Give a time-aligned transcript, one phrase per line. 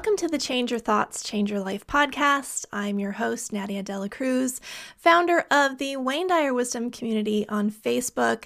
[0.00, 2.64] Welcome to the Change Your Thoughts, Change Your Life podcast.
[2.72, 4.58] I'm your host, Nadia Dela Cruz,
[4.96, 8.44] founder of the Wayne Dyer Wisdom community on Facebook.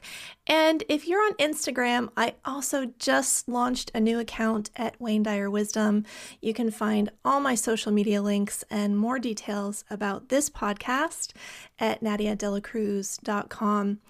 [0.48, 5.48] And if you're on Instagram, I also just launched a new account at Wayne Dyer
[5.48, 6.04] Wisdom.
[6.40, 11.34] You can find all my social media links and more details about this podcast
[11.78, 14.00] at nadiadelacruz.com.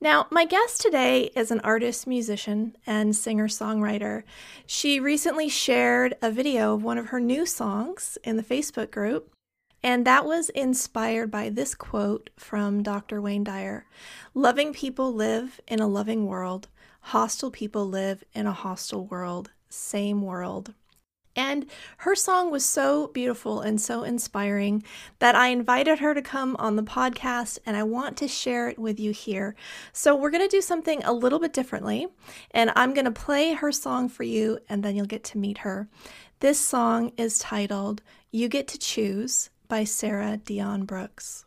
[0.00, 4.24] Now, my guest today is an artist, musician, and singer songwriter.
[4.66, 9.32] She recently shared a video of one of her new songs in the Facebook group,
[9.82, 13.22] and that was inspired by this quote from Dr.
[13.22, 13.86] Wayne Dyer
[14.34, 16.68] Loving people live in a loving world,
[17.00, 20.74] hostile people live in a hostile world, same world.
[21.36, 21.66] And
[21.98, 24.82] her song was so beautiful and so inspiring
[25.18, 28.78] that I invited her to come on the podcast and I want to share it
[28.78, 29.54] with you here.
[29.92, 32.08] So, we're going to do something a little bit differently,
[32.50, 35.58] and I'm going to play her song for you and then you'll get to meet
[35.58, 35.88] her.
[36.40, 41.44] This song is titled You Get to Choose by Sarah Dion Brooks.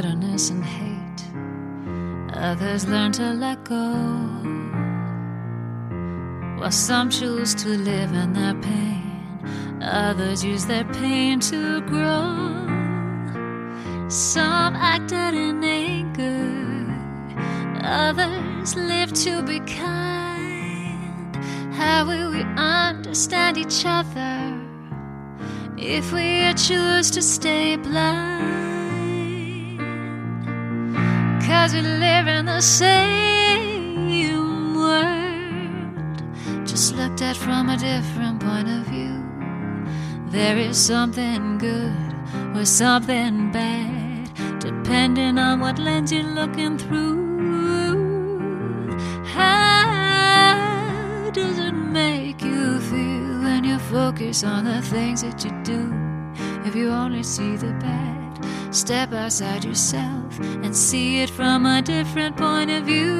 [0.00, 1.22] Bitterness and hate,
[2.32, 3.94] others learn to let go.
[6.58, 12.28] While some choose to live in their pain, others use their pain to grow.
[14.08, 16.94] Some acted in anger,
[17.82, 21.34] others live to be kind.
[21.74, 24.36] How will we understand each other?
[25.80, 28.77] if we choose to stay blind.
[31.60, 34.06] Cause we live in the same
[34.76, 36.22] world,
[36.64, 39.24] just looked at from a different point of view.
[40.28, 42.14] There is something good
[42.56, 44.30] or something bad,
[44.60, 47.16] depending on what lens you're looking through.
[49.26, 50.52] How
[51.32, 53.18] does it make you feel?
[53.58, 55.92] when you focus on the things that you do.
[56.64, 58.17] If you only see the bad,
[58.70, 63.16] step outside yourself and see it from a different point of view.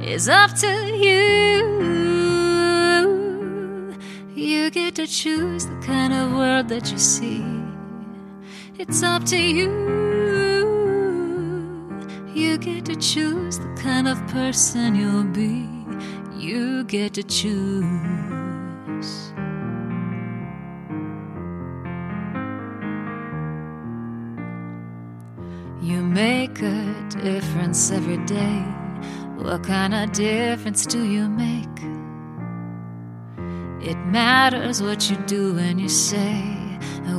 [0.00, 1.84] It's up to you.
[4.34, 7.44] You get to choose the kind of world that you see.
[8.78, 9.70] It's up to you.
[12.34, 15.74] You get to choose the kind of person you'll be
[16.44, 17.84] you get to choose.
[26.54, 28.62] Make a difference every day.
[29.36, 31.64] What kind of difference do you make?
[33.82, 36.42] It matters what you do and you say,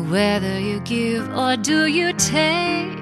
[0.09, 2.97] whether you give or do you take.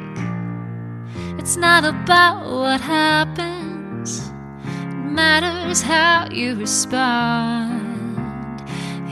[1.38, 4.32] It's not about what happens
[4.70, 7.82] it matters how you respond.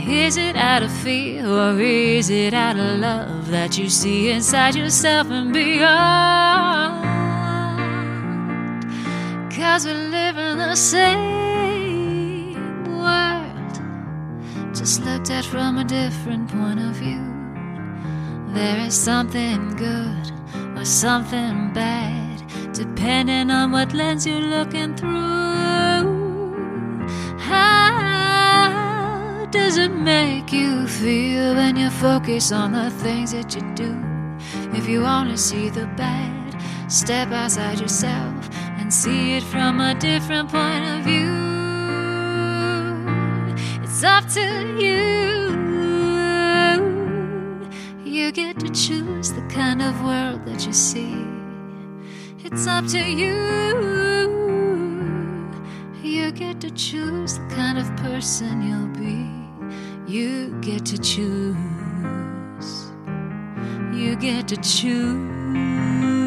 [0.07, 4.75] Is it out of fear or is it out of love that you see inside
[4.75, 7.10] yourself and beyond?
[9.61, 12.55] Cause we live in the same
[12.97, 13.79] world,
[14.75, 17.23] just looked at from a different point of view.
[18.55, 20.31] There is something good
[20.75, 22.43] or something bad,
[22.73, 25.11] depending on what lens you're looking through.
[27.37, 33.95] How does it make you feel when you focus on the things that you do?
[34.75, 38.30] If you only see the bad, step outside yourself
[38.91, 41.31] see it from a different point of view.
[43.81, 44.41] It's up to
[44.77, 45.21] you.
[48.03, 51.25] You get to choose the kind of world that you see.
[52.43, 53.37] It's up to you.
[56.03, 59.25] You get to choose the kind of person you'll be.
[60.11, 61.55] You get to choose.
[63.93, 66.20] You get to choose.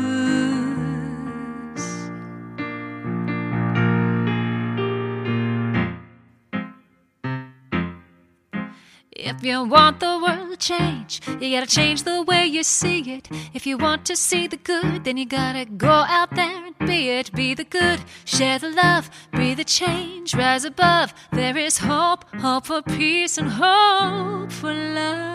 [9.44, 13.28] You want the world to change, you gotta change the way you see it.
[13.52, 17.10] If you want to see the good, then you gotta go out there and be
[17.10, 17.32] it.
[17.32, 21.12] Be the good, share the love, be the change, rise above.
[21.32, 25.34] There is hope, hope for peace and hope for love.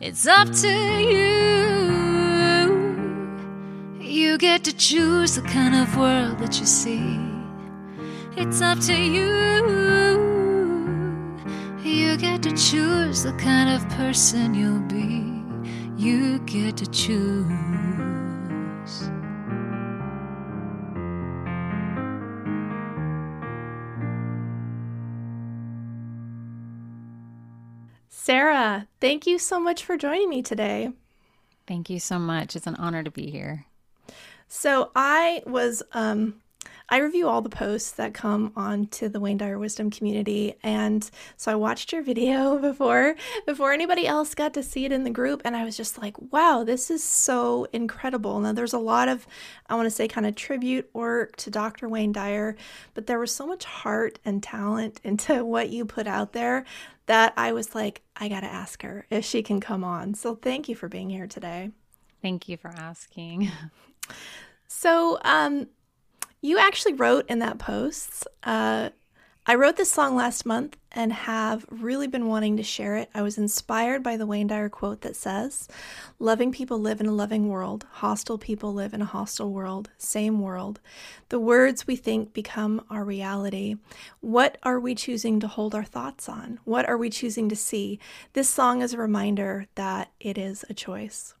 [0.00, 1.90] It's up to you.
[4.00, 7.20] You get to choose the kind of world that you see.
[8.36, 10.39] It's up to you.
[11.82, 15.24] You get to choose the kind of person you'll be.
[15.96, 17.46] You get to choose.
[28.08, 30.92] Sarah, thank you so much for joining me today.
[31.66, 32.54] Thank you so much.
[32.56, 33.64] It's an honor to be here.
[34.48, 36.39] So I was um
[36.92, 41.52] I review all the posts that come onto the Wayne Dyer Wisdom community, and so
[41.52, 43.14] I watched your video before
[43.46, 46.16] before anybody else got to see it in the group, and I was just like,
[46.32, 49.26] "Wow, this is so incredible!" Now there's a lot of,
[49.68, 51.88] I want to say, kind of tribute work to Dr.
[51.88, 52.56] Wayne Dyer,
[52.94, 56.64] but there was so much heart and talent into what you put out there
[57.06, 60.14] that I was like, I gotta ask her if she can come on.
[60.14, 61.70] So thank you for being here today.
[62.20, 63.50] Thank you for asking.
[64.72, 65.66] So, um,
[66.40, 68.90] you actually wrote in that post, uh,
[69.46, 73.10] I wrote this song last month and have really been wanting to share it.
[73.14, 75.66] I was inspired by the Wayne Dyer quote that says,
[76.18, 80.40] Loving people live in a loving world, hostile people live in a hostile world, same
[80.40, 80.78] world.
[81.30, 83.76] The words we think become our reality.
[84.20, 86.60] What are we choosing to hold our thoughts on?
[86.64, 87.98] What are we choosing to see?
[88.34, 91.34] This song is a reminder that it is a choice.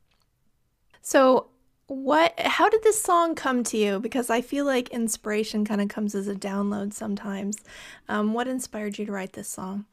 [1.02, 1.48] So,
[1.90, 3.98] what how did this song come to you?
[3.98, 7.56] Because i feel like inspiration kind of comes as a download sometimes.
[8.08, 9.86] Um, what inspired you to write this song?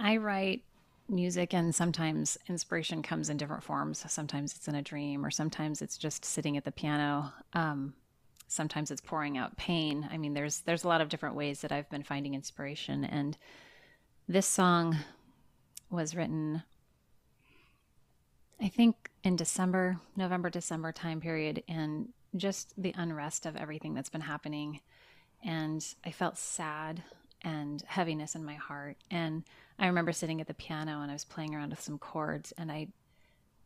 [0.00, 0.62] I write
[1.06, 4.02] music and sometimes inspiration comes in different forms.
[4.10, 7.30] Sometimes it's in a dream or sometimes it's just sitting at the piano.
[7.52, 7.92] Um,
[8.48, 10.08] sometimes it's pouring out pain.
[10.10, 13.04] I mean there's there's a lot of different ways that i've been finding inspiration.
[13.04, 13.36] And
[14.26, 14.96] this song
[15.90, 16.62] was written
[18.62, 24.08] I think in December, November, December time period, and just the unrest of everything that's
[24.08, 24.80] been happening.
[25.44, 27.02] And I felt sad
[27.42, 28.96] and heaviness in my heart.
[29.10, 29.44] And
[29.78, 32.70] I remember sitting at the piano and I was playing around with some chords, and
[32.70, 32.88] I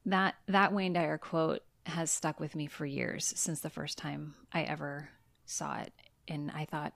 [0.04, 4.34] that that Wayne Dyer quote has stuck with me for years since the first time
[4.52, 5.10] I ever
[5.44, 5.92] saw it.
[6.28, 6.92] And I thought,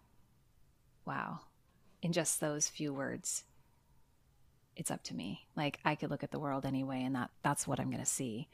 [1.04, 1.40] wow,
[2.02, 3.44] in just those few words,
[4.80, 5.46] it's up to me.
[5.56, 8.10] Like I could look at the world anyway, and that that's what I'm going to
[8.10, 8.48] see.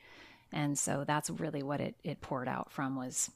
[0.52, 3.30] And so that's really what it it poured out from was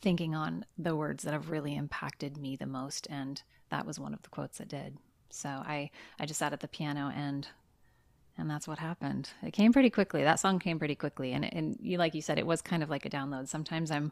[0.00, 4.14] thinking on the words that have really impacted me the most, and that was one
[4.14, 4.96] of the quotes that did.
[5.28, 7.46] So I I just sat at the piano and
[8.38, 9.30] and that's what happened.
[9.42, 10.22] It came pretty quickly.
[10.22, 12.88] That song came pretty quickly, and and you like you said, it was kind of
[12.88, 13.48] like a download.
[13.48, 14.10] Sometimes I'm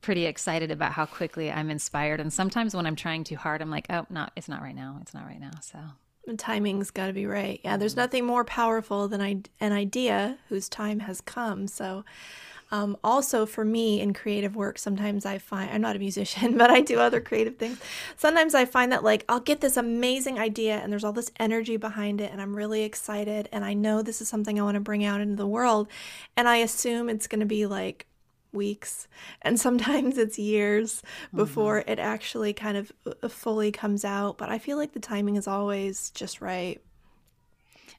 [0.00, 3.70] pretty excited about how quickly I'm inspired, and sometimes when I'm trying too hard, I'm
[3.70, 4.98] like, oh, no, it's not right now.
[5.02, 5.52] It's not right now.
[5.60, 5.78] So
[6.26, 7.60] the timing's got to be right.
[7.62, 11.66] Yeah, there's nothing more powerful than I, an idea whose time has come.
[11.66, 12.04] So,
[12.70, 16.70] um, also for me in creative work, sometimes I find I'm not a musician, but
[16.70, 17.78] I do other creative things.
[18.16, 21.76] Sometimes I find that like I'll get this amazing idea and there's all this energy
[21.76, 24.80] behind it, and I'm really excited, and I know this is something I want to
[24.80, 25.88] bring out into the world,
[26.36, 28.06] and I assume it's going to be like
[28.54, 29.08] weeks
[29.42, 31.36] and sometimes it's years mm-hmm.
[31.38, 31.90] before mm-hmm.
[31.90, 32.92] it actually kind of
[33.22, 36.80] uh, fully comes out but i feel like the timing is always just right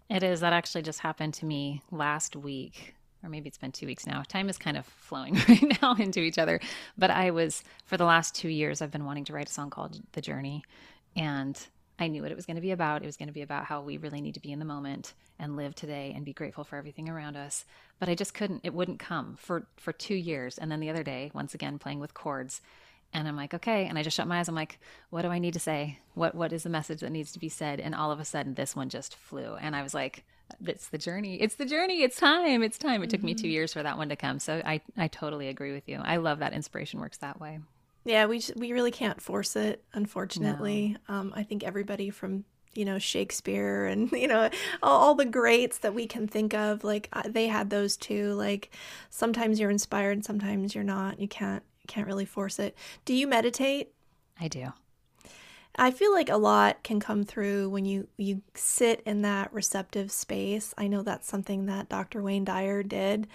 [0.10, 3.88] it is that actually just happened to me last week or maybe it's been two
[3.88, 6.60] weeks now time is kind of flowing right now into each other
[6.98, 9.70] but i was for the last two years i've been wanting to write a song
[9.70, 10.64] called the journey
[11.16, 13.04] and I knew what it was going to be about.
[13.04, 15.14] It was going to be about how we really need to be in the moment
[15.40, 17.66] and live today and be grateful for everything around us.
[18.00, 18.62] But I just couldn't.
[18.64, 20.58] It wouldn't come for for 2 years.
[20.58, 22.62] And then the other day, once again playing with chords,
[23.14, 24.50] and I'm like, "Okay." And I just shut my eyes.
[24.50, 26.00] I'm like, "What do I need to say?
[26.16, 28.56] What what is the message that needs to be said?" And all of a sudden
[28.56, 29.56] this one just flew.
[29.56, 30.26] And I was like,
[30.64, 31.42] it's the journey.
[31.42, 32.04] It's the journey.
[32.04, 32.62] It's time.
[32.62, 33.02] It's time.
[33.04, 33.28] It took mm-hmm.
[33.28, 34.40] me 2 years for that one to come.
[34.40, 36.00] So I I totally agree with you.
[36.04, 37.60] I love that inspiration works that way.
[38.06, 40.96] Yeah, we just, we really can't force it, unfortunately.
[41.10, 41.16] No.
[41.16, 42.46] Um, I think everybody from
[42.76, 44.50] you know Shakespeare and you know
[44.84, 48.34] all, all, the greats that we can think of, like they had those too.
[48.34, 48.72] Like
[49.10, 51.20] sometimes you're inspired, sometimes you're not.
[51.20, 52.76] You can't can't really force it.
[53.06, 53.94] Do you meditate?
[54.40, 54.74] I do.
[55.78, 60.12] I feel like a lot can come through when you you sit in that receptive
[60.12, 60.74] space.
[60.78, 62.22] I know that's something that Dr.
[62.22, 63.28] Wayne Dyer did.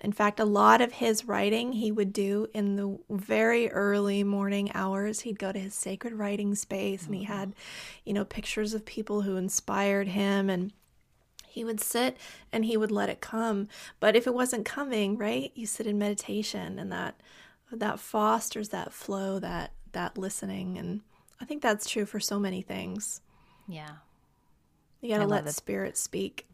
[0.00, 4.70] In fact, a lot of his writing he would do in the very early morning
[4.74, 5.20] hours.
[5.20, 7.54] He'd go to his sacred writing space and he had,
[8.04, 10.72] you know, pictures of people who inspired him and
[11.48, 12.18] he would sit
[12.52, 13.68] and he would let it come.
[13.98, 15.50] But if it wasn't coming, right?
[15.54, 17.18] You sit in meditation and that
[17.72, 21.00] that fosters that flow, that that listening and
[21.40, 23.20] I think that's true for so many things.
[23.68, 23.90] Yeah.
[25.00, 26.46] You got to let spirit speak.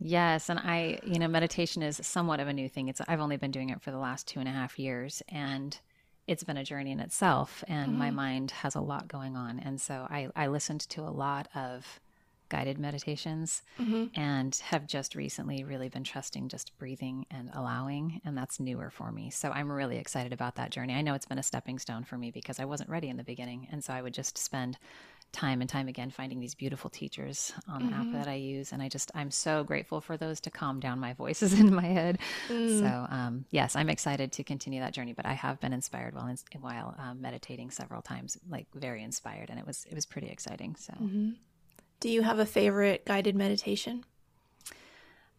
[0.00, 0.48] yes.
[0.48, 2.88] And I, you know, meditation is somewhat of a new thing.
[2.88, 5.78] It's, I've only been doing it for the last two and a half years and
[6.26, 7.64] it's been a journey in itself.
[7.66, 7.98] And mm-hmm.
[7.98, 9.58] my mind has a lot going on.
[9.58, 12.00] And so I, I listened to a lot of
[12.50, 14.06] guided meditations mm-hmm.
[14.20, 19.10] and have just recently really been trusting just breathing and allowing and that's newer for
[19.10, 22.04] me so i'm really excited about that journey i know it's been a stepping stone
[22.04, 24.76] for me because i wasn't ready in the beginning and so i would just spend
[25.32, 28.16] time and time again finding these beautiful teachers on the mm-hmm.
[28.16, 28.72] app that I use.
[28.72, 31.86] And I just, I'm so grateful for those to calm down my voices in my
[31.86, 32.18] head.
[32.48, 32.80] Mm.
[32.80, 36.26] So, um, yes, I'm excited to continue that journey, but I have been inspired while,
[36.26, 39.50] in, while um, meditating several times, like very inspired.
[39.50, 40.76] And it was, it was pretty exciting.
[40.76, 41.30] So, mm-hmm.
[42.00, 44.04] Do you have a favorite guided meditation?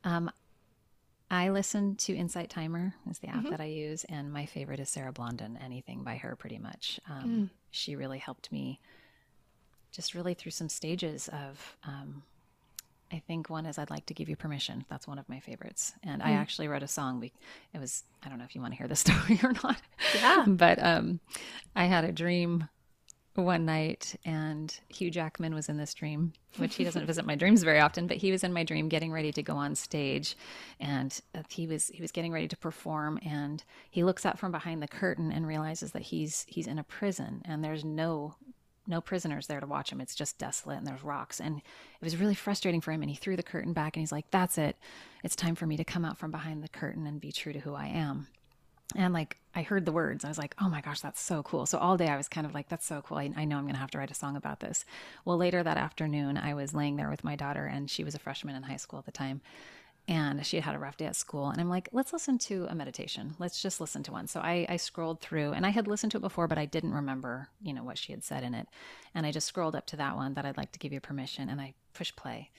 [0.04, 0.32] Um,
[1.30, 3.50] I listen to Insight Timer is the app mm-hmm.
[3.50, 5.58] that I use, and my favorite is Sarah Blondin.
[5.64, 7.00] Anything by her, pretty much.
[7.10, 7.50] Um, mm.
[7.72, 8.80] She really helped me,
[9.92, 11.78] just really through some stages of.
[11.84, 12.24] Um,
[13.14, 14.86] I think one is I'd like to give you permission.
[14.90, 16.26] That's one of my favorites, and mm.
[16.26, 17.24] I actually wrote a song.
[17.74, 19.82] It was I don't know if you want to hear the story or not.
[20.14, 21.22] Yeah, but um,
[21.76, 22.68] I had a dream
[23.36, 27.64] one night and Hugh Jackman was in this dream, which he doesn't visit my dreams
[27.64, 30.36] very often, but he was in my dream getting ready to go on stage
[30.80, 34.52] and uh, he was he was getting ready to perform and he looks out from
[34.52, 38.36] behind the curtain and realizes that he's he's in a prison and there's no
[38.88, 40.02] no prisoners there to watch him.
[40.02, 41.40] It's just desolate and there's rocks.
[41.40, 43.02] And it was really frustrating for him.
[43.02, 44.76] And he threw the curtain back and he's like, That's it.
[45.24, 47.60] It's time for me to come out from behind the curtain and be true to
[47.60, 48.28] who I am
[48.96, 50.24] and like I heard the words.
[50.24, 51.66] I was like, oh my gosh, that's so cool.
[51.66, 53.18] So all day I was kind of like, that's so cool.
[53.18, 54.86] I, I know I'm going to have to write a song about this.
[55.26, 58.20] Well, later that afternoon, I was laying there with my daughter, and she was a
[58.20, 59.42] freshman in high school at the time.
[60.08, 61.50] And she had had a rough day at school.
[61.50, 63.36] And I'm like, let's listen to a meditation.
[63.40, 64.28] Let's just listen to one.
[64.28, 66.94] So I, I scrolled through, and I had listened to it before, but I didn't
[66.94, 68.68] remember, you know, what she had said in it.
[69.14, 71.50] And I just scrolled up to that one that I'd like to give you permission,
[71.50, 72.50] and I push play.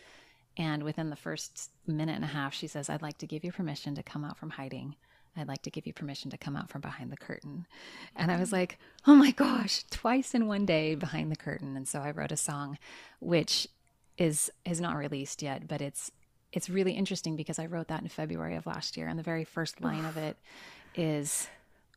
[0.59, 3.51] And within the first minute and a half, she says, I'd like to give you
[3.51, 4.97] permission to come out from hiding
[5.37, 7.67] I'd like to give you permission to come out from behind the curtain.
[8.15, 8.55] And I was mm.
[8.55, 11.77] like, oh my gosh, twice in one day behind the curtain.
[11.77, 12.79] And so I wrote a song
[13.21, 13.67] which
[14.19, 16.11] is is not released yet, but it's
[16.53, 19.09] it's really interesting because I wrote that in February of last year.
[19.09, 20.37] And the very first line of it
[20.95, 21.49] is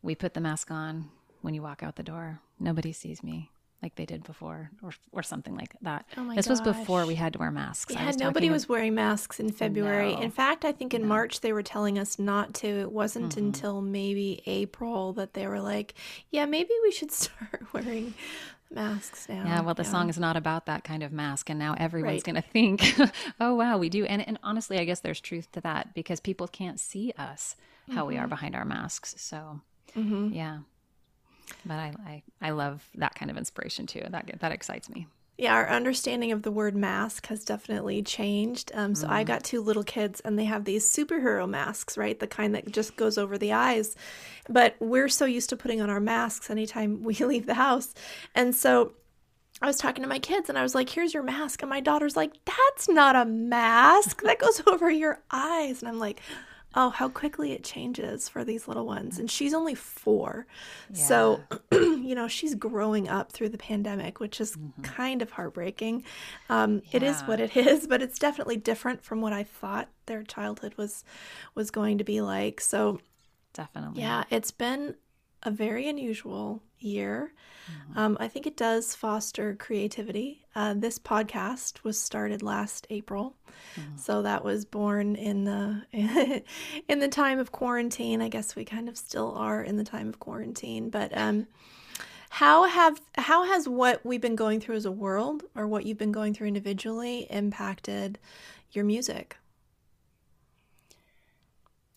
[0.01, 1.10] we put the mask on
[1.42, 2.39] when you walk out the door.
[2.60, 3.51] Nobody sees me
[3.86, 6.08] like they did before or or something like that.
[6.18, 6.60] Oh my this gosh.
[6.60, 7.94] was before we had to wear masks.
[7.94, 10.15] Yeah, nobody was wearing masks in February.
[10.15, 10.22] No.
[10.22, 11.08] In fact, I think in no.
[11.08, 12.68] March they were telling us not to.
[12.68, 13.46] It wasn't mm-hmm.
[13.46, 15.94] until maybe April that they were like,
[16.32, 18.15] "Yeah, maybe we should start wearing
[18.72, 19.92] masks now." Yeah, well, the yeah.
[19.92, 22.34] song is not about that kind of mask, and now everyone's right.
[22.34, 25.62] going to think, "Oh, wow, we do." And and honestly, I guess there's truth to
[25.62, 27.56] that because people can't see us
[27.89, 28.08] how mm-hmm.
[28.08, 28.30] we are mm-hmm.
[28.30, 29.13] behind our masks.
[29.20, 29.62] So,
[29.96, 30.34] mm-hmm.
[30.34, 30.60] yeah.
[31.65, 34.03] But I, I, I love that kind of inspiration too.
[34.09, 35.07] That that excites me.
[35.37, 38.71] Yeah, our understanding of the word mask has definitely changed.
[38.73, 39.11] Um, so mm.
[39.11, 42.17] I got two little kids, and they have these superhero masks, right?
[42.17, 43.97] The kind that just goes over the eyes.
[44.47, 47.93] But we're so used to putting on our masks anytime we leave the house,
[48.33, 48.93] and so
[49.61, 51.61] I was talking to my kids and I was like, here's your mask.
[51.61, 54.21] And my daughter's like, that's not a mask.
[54.21, 55.81] That goes over your eyes.
[55.81, 56.19] And I'm like,
[56.75, 59.17] oh, how quickly it changes for these little ones.
[59.17, 60.46] And she's only four.
[60.94, 61.03] Yeah.
[61.03, 64.82] So, you know, she's growing up through the pandemic, which is mm-hmm.
[64.82, 66.03] kind of heartbreaking.
[66.50, 66.98] Um, yeah.
[66.98, 70.75] It is what it is, but it's definitely different from what I thought their childhood
[70.77, 71.03] was
[71.55, 72.60] was going to be like.
[72.60, 73.00] So,
[73.53, 74.01] definitely.
[74.01, 74.96] Yeah, it's been
[75.44, 77.34] a very unusual year.
[77.65, 78.00] Mm-hmm.
[78.00, 80.46] Um, I think it does foster creativity.
[80.56, 83.36] Uh, this podcast was started last April,
[83.75, 83.98] mm-hmm.
[83.98, 85.82] so that was born in the
[86.88, 88.22] in the time of quarantine.
[88.22, 91.15] I guess we kind of still are in the time of quarantine, but.
[91.18, 91.48] Um,
[92.30, 95.98] how have how has what we've been going through as a world or what you've
[95.98, 98.20] been going through individually impacted
[98.72, 99.38] your music?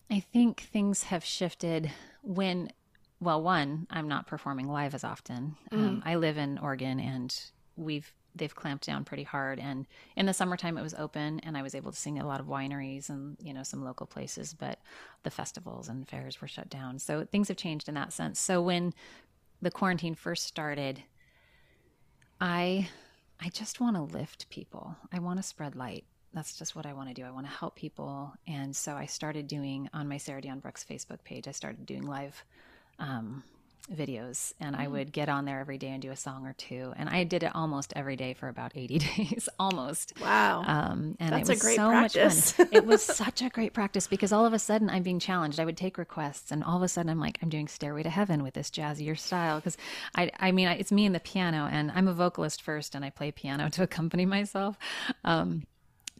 [0.09, 1.91] I think things have shifted
[2.23, 2.71] when
[3.19, 5.55] well, one, I'm not performing live as often.
[5.71, 7.37] Um, I live in Oregon, and
[7.75, 9.59] we've they've clamped down pretty hard.
[9.59, 12.27] And in the summertime, it was open, and I was able to sing at a
[12.27, 14.53] lot of wineries and you know some local places.
[14.53, 14.79] But
[15.23, 18.39] the festivals and fairs were shut down, so things have changed in that sense.
[18.39, 18.93] So when
[19.61, 21.03] the quarantine first started,
[22.39, 22.87] I
[23.41, 24.95] I just want to lift people.
[25.11, 26.05] I want to spread light.
[26.33, 27.25] That's just what I want to do.
[27.25, 28.33] I want to help people.
[28.47, 32.03] And so I started doing on my Sarah Dion Brooks Facebook page, I started doing
[32.03, 32.45] live
[32.99, 33.43] um,
[33.93, 36.93] videos and I would get on there every day and do a song or two.
[36.95, 40.13] And I did it almost every day for about 80 days, almost.
[40.21, 40.63] Wow.
[40.65, 42.57] Um, and That's it a was great so practice.
[42.57, 42.69] much fun.
[42.71, 45.59] it was such a great practice because all of a sudden I'm being challenged.
[45.59, 48.09] I would take requests, and all of a sudden I'm like, I'm doing Stairway to
[48.09, 49.77] Heaven with this jazzier style because
[50.15, 53.09] I, I mean, it's me and the piano, and I'm a vocalist first, and I
[53.09, 54.77] play piano to accompany myself.
[55.23, 55.63] Um,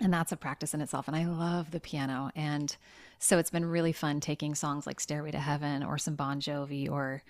[0.02, 2.78] and that's a practice in itself and i love the piano and
[3.20, 6.90] so it's been really fun taking songs like stairway to heaven or some bon jovi
[6.90, 7.22] or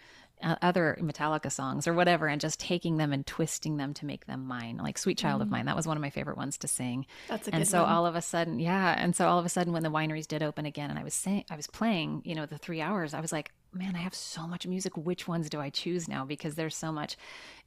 [0.41, 4.25] uh, other metallica songs or whatever and just taking them and twisting them to make
[4.25, 5.65] them mine like sweet child of mine.
[5.65, 7.05] That was one of my favorite ones to sing.
[7.27, 7.91] That's a good and so one.
[7.91, 10.41] all of a sudden yeah and so all of a sudden when the wineries did
[10.41, 13.19] open again and i was saying i was playing you know the three hours i
[13.19, 14.95] was like man i have so much music.
[14.95, 16.23] Which ones do i choose now?
[16.23, 17.17] Because there's so much.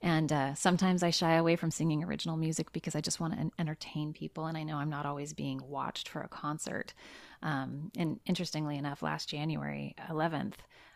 [0.01, 3.51] And uh, sometimes i shy away from singing original music because i just want to
[3.59, 6.95] entertain people and i know i'm not always being watched for a concert
[7.43, 10.55] um, and interestingly enough last january 11th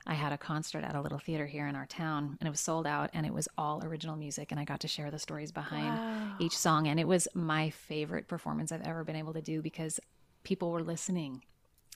[0.09, 2.61] I had a concert at a little theater here in our town and it was
[2.61, 5.51] sold out and it was all original music and I got to share the stories
[5.51, 5.99] behind
[6.39, 9.99] each song and it was my favorite performance I've ever been able to do because
[10.45, 11.43] people were listening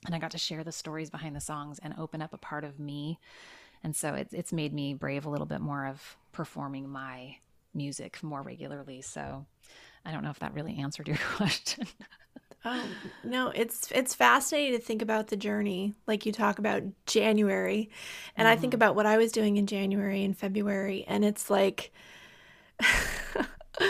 [0.07, 2.65] and I got to share the stories behind the songs and open up a part
[2.65, 3.19] of me.
[3.85, 7.37] And so it's it's made me brave a little bit more of performing my
[7.75, 9.03] music more regularly.
[9.03, 9.47] So
[10.05, 11.87] I don't know if that really answered your question.
[12.63, 12.85] Oh
[13.25, 17.89] no, it's it's fascinating to think about the journey, like you talk about January,
[18.37, 21.91] and I think about what I was doing in January and February, and it's like,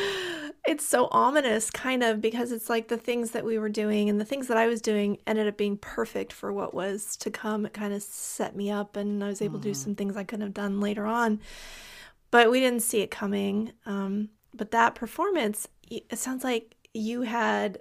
[0.67, 4.21] it's so ominous, kind of, because it's like the things that we were doing and
[4.21, 7.67] the things that I was doing ended up being perfect for what was to come.
[7.67, 10.23] It kind of set me up, and I was able to do some things I
[10.23, 11.41] couldn't have done later on,
[12.31, 13.73] but we didn't see it coming.
[13.85, 17.81] Um, but that performance, it sounds like you had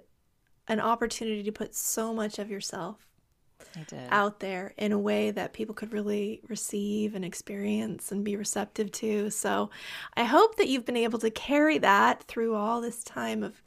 [0.70, 2.96] an opportunity to put so much of yourself
[4.10, 8.90] out there in a way that people could really receive and experience and be receptive
[8.92, 9.30] to.
[9.30, 9.70] So
[10.16, 13.62] I hope that you've been able to carry that through all this time of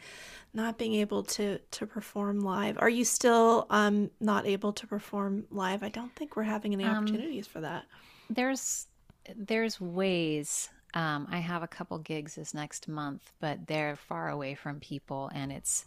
[0.53, 2.77] not being able to to perform live.
[2.79, 5.83] Are you still um not able to perform live?
[5.83, 7.85] I don't think we're having any opportunities for that.
[8.29, 8.87] there's
[9.35, 14.53] there's ways um, i have a couple gigs this next month but they're far away
[14.53, 15.85] from people and it's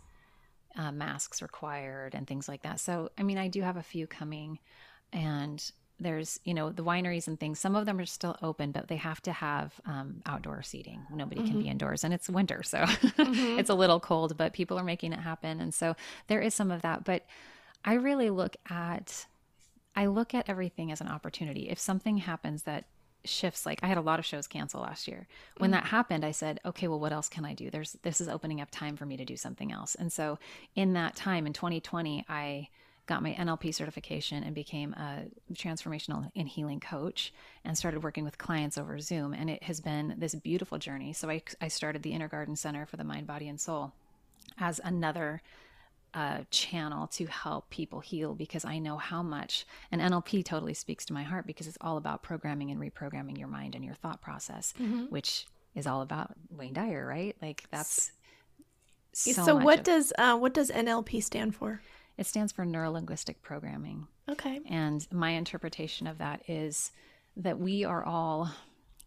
[0.77, 2.81] uh, masks required and things like that.
[2.81, 4.59] So i mean i do have a few coming
[5.12, 8.87] and there's you know the wineries and things some of them are still open but
[8.89, 11.01] they have to have um, outdoor seating.
[11.11, 12.85] Nobody can be indoors and it's winter so
[13.19, 15.61] it's a little cold but people are making it happen.
[15.61, 17.25] And so there is some of that but
[17.85, 19.27] i really look at
[19.97, 21.71] I look at everything as an opportunity.
[21.71, 22.85] If something happens that
[23.27, 25.27] shifts, like I had a lot of shows cancel last year.
[25.59, 25.75] When mm.
[25.75, 27.71] that happened, I said, okay, well, what else can I do?
[27.71, 29.95] There's this is opening up time for me to do something else.
[29.95, 30.39] And so
[30.75, 32.69] in that time in 2020, I
[33.07, 37.33] got my NLP certification and became a transformational and healing coach
[37.65, 39.33] and started working with clients over Zoom.
[39.33, 41.12] And it has been this beautiful journey.
[41.12, 43.93] So I, I started the Inner Garden Center for the Mind, Body, and Soul
[44.59, 45.41] as another
[46.14, 51.05] uh, channel to help people heal because I know how much, and NLP totally speaks
[51.07, 54.23] to my heart because it's all about programming and reprogramming your mind and your thought
[54.23, 54.73] process,
[55.11, 57.37] which is all about Wayne Dyer, right?
[57.42, 58.12] Like that's
[59.12, 61.81] so, So, what of- does uh, what does NLP stand for?
[62.19, 64.07] it stands for neuro linguistic programming.
[64.27, 64.61] Okay.
[64.71, 66.90] And my interpretation of that is
[67.37, 68.51] that we are all,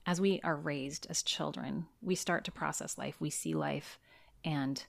[0.05, 3.97] as we are raised as children, we start to process life, we see life,
[4.45, 4.85] and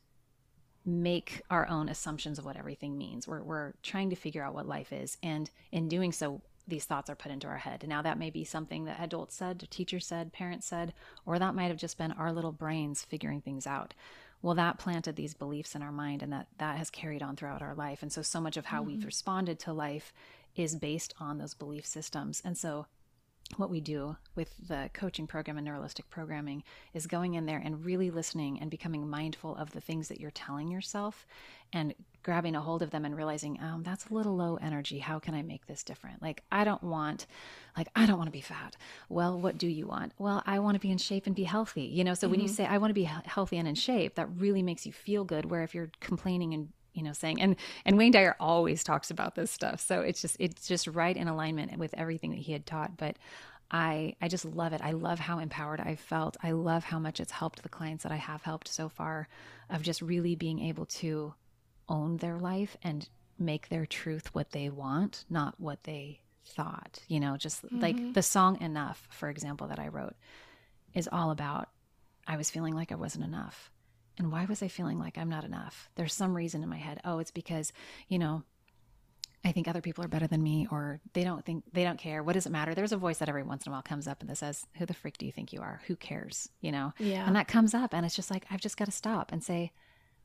[0.91, 3.27] make our own assumptions of what everything means.
[3.27, 5.17] We're, we're trying to figure out what life is.
[5.23, 7.85] And in doing so, these thoughts are put into our head.
[7.87, 10.93] Now, that may be something that adults said, teachers said, parents said,
[11.27, 13.95] or that might have just been our little brains figuring things out.
[14.43, 17.61] Well, that planted these beliefs in our mind, and that that has carried on throughout
[17.61, 18.03] our life.
[18.03, 19.07] And so, so much of how we've mm-hmm.
[19.07, 20.15] responded to life
[20.57, 22.41] is based on those belief systems.
[22.43, 22.87] And so,
[23.57, 26.63] what we do with the coaching program and neuralistic programming
[26.95, 30.31] is going in there and really listening and becoming mindful of the things that you're
[30.31, 31.27] telling yourself
[31.73, 34.99] and grabbing a hold of them and realizing um, that's a little low energy.
[34.99, 36.23] How can i make this different?
[36.23, 37.27] Like i don't want
[37.77, 38.77] like i don't want to be fat.
[39.09, 40.13] Well what do you want?
[40.19, 41.83] Well i want to be in shape and be healthy.
[41.83, 44.29] You know so when you say i want to be healthy and in shape that
[44.37, 47.97] really makes you feel good where if you're complaining and you know saying and and
[47.97, 51.77] wayne dyer always talks about this stuff so it's just it's just right in alignment
[51.79, 53.17] with everything that he had taught but
[53.71, 54.81] I I just love it.
[54.83, 56.37] I love how empowered I felt.
[56.43, 59.29] I love how much it's helped the clients that I have helped so far
[59.69, 61.35] of just really being able to
[61.89, 67.01] own their life and make their truth what they want, not what they thought.
[67.09, 67.81] You know, just mm-hmm.
[67.81, 70.15] like the song Enough, for example, that I wrote
[70.95, 71.69] is all about
[72.27, 73.71] I was feeling like I wasn't enough.
[74.21, 75.89] And why was I feeling like I'm not enough?
[75.95, 77.01] There's some reason in my head.
[77.07, 77.73] Oh, it's because,
[78.07, 78.43] you know,
[79.43, 82.23] I think other people are better than me or they don't think they don't care.
[82.23, 82.75] What does it matter?
[82.75, 84.85] There's a voice that every once in a while comes up and that says, Who
[84.85, 85.81] the freak do you think you are?
[85.87, 86.51] Who cares?
[86.61, 86.93] You know?
[86.99, 87.27] Yeah.
[87.27, 89.73] And that comes up and it's just like I've just got to stop and say,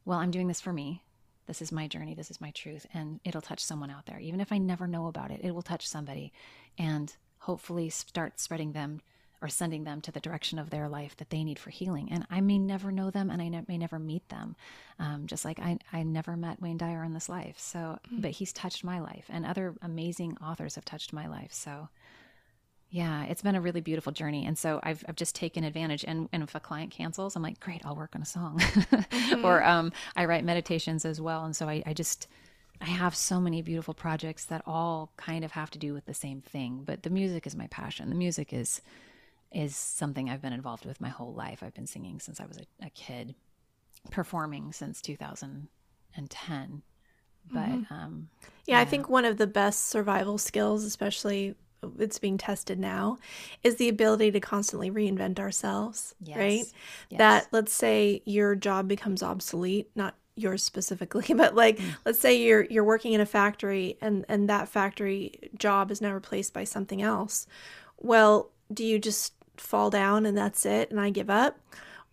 [0.04, 1.06] Well, I'm doing this for me.
[1.48, 2.16] This is my journey.
[2.16, 2.86] This is my truth.
[2.94, 4.20] And it'll touch someone out there.
[4.20, 6.34] Even if I never know about it, it will touch somebody
[6.78, 9.00] and hopefully start spreading them
[9.42, 12.10] or sending them to the direction of their life that they need for healing.
[12.12, 14.56] And I may never know them and I ne- may never meet them.
[15.00, 17.60] Um, just like I, I never met Wayne Dyer in this life.
[17.60, 18.22] So, mm-hmm.
[18.22, 21.54] but he's touched my life and other amazing authors have touched my life.
[21.54, 21.90] So,
[22.90, 24.46] yeah, it's been a really beautiful journey.
[24.46, 26.06] And so I've, I've just taken advantage.
[26.06, 28.60] And, and if a client cancels, I'm like, great, I'll work on a song.
[28.60, 29.44] mm-hmm.
[29.44, 31.44] Or um, I write meditations as well.
[31.44, 32.28] And so I, I just,
[32.80, 36.14] I have so many beautiful projects that all kind of have to do with the
[36.14, 36.84] same thing.
[36.86, 38.10] But the music is my passion.
[38.10, 38.82] The music is
[39.52, 41.64] is something I've been involved with my whole life.
[41.64, 43.36] I've been singing since I was a, a kid,
[44.12, 46.82] performing since 2010.
[47.52, 47.94] But mm-hmm.
[47.94, 48.30] um,
[48.66, 51.56] yeah, yeah, I think one of the best survival skills, especially
[52.00, 53.20] it's being tested now,
[53.64, 56.16] is the ability to constantly reinvent ourselves.
[56.20, 56.38] Yes.
[56.38, 56.66] Right?
[57.10, 57.18] Yes.
[57.20, 61.96] That let's say your job becomes obsolete, not yours specifically but like mm.
[62.06, 66.14] let's say you're you're working in a factory and and that factory job is now
[66.14, 67.48] replaced by something else
[67.98, 71.58] well do you just fall down and that's it and I give up?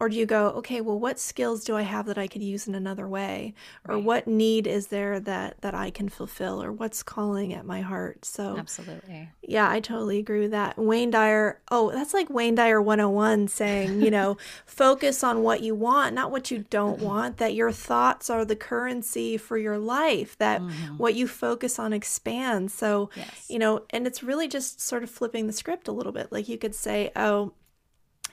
[0.03, 2.67] Or do you go, okay, well, what skills do I have that I could use
[2.67, 3.55] in another way?
[3.87, 4.03] Or right.
[4.03, 6.61] what need is there that that I can fulfill?
[6.61, 8.25] Or what's calling at my heart?
[8.25, 10.77] So absolutely, yeah, I totally agree with that.
[10.77, 15.77] Wayne Dyer, oh, that's like Wayne Dyer 101 saying, you know, focus on what you
[15.77, 17.37] want, not what you don't want.
[17.37, 20.37] That your thoughts are the currency for your life.
[20.39, 20.97] That mm-hmm.
[20.97, 22.75] what you focus on expands.
[22.75, 23.47] So, yes.
[23.49, 26.33] you know, and it's really just sort of flipping the script a little bit.
[26.33, 27.53] Like you could say, oh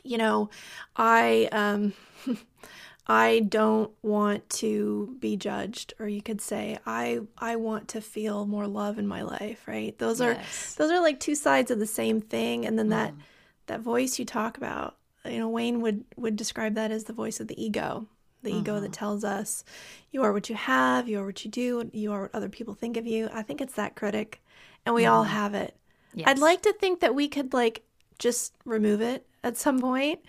[0.04, 0.50] you know,
[0.96, 1.94] I um
[3.08, 8.46] I don't want to be judged or you could say I I want to feel
[8.46, 9.98] more love in my life, right?
[9.98, 10.76] Those yes.
[10.76, 12.92] are those are like two sides of the same thing and then mm.
[12.92, 13.14] that
[13.66, 17.40] that voice you talk about, you know, Wayne would would describe that as the voice
[17.40, 18.06] of the ego.
[18.42, 18.94] The ego that mm-hmm.
[18.94, 19.66] tells us
[20.12, 22.74] you are what you have, you are what you do, you are what other people
[22.74, 23.28] think of you.
[23.34, 24.42] I think it's that critic
[24.86, 25.12] and we mm.
[25.12, 25.34] all mm-hmm.
[25.34, 25.76] have it.
[26.14, 26.28] Yes.
[26.30, 27.84] I'd like to think that we could like
[28.20, 30.20] just remove it at some point.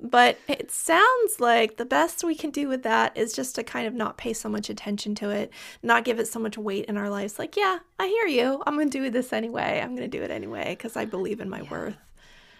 [0.00, 3.86] But it sounds like the best we can do with that is just to kind
[3.86, 6.96] of not pay so much attention to it, not give it so much weight in
[6.96, 7.38] our lives.
[7.38, 8.62] Like, yeah, I hear you.
[8.66, 9.80] I'm going to do this anyway.
[9.80, 11.70] I'm going to do it anyway because I believe in my yeah.
[11.70, 11.96] worth.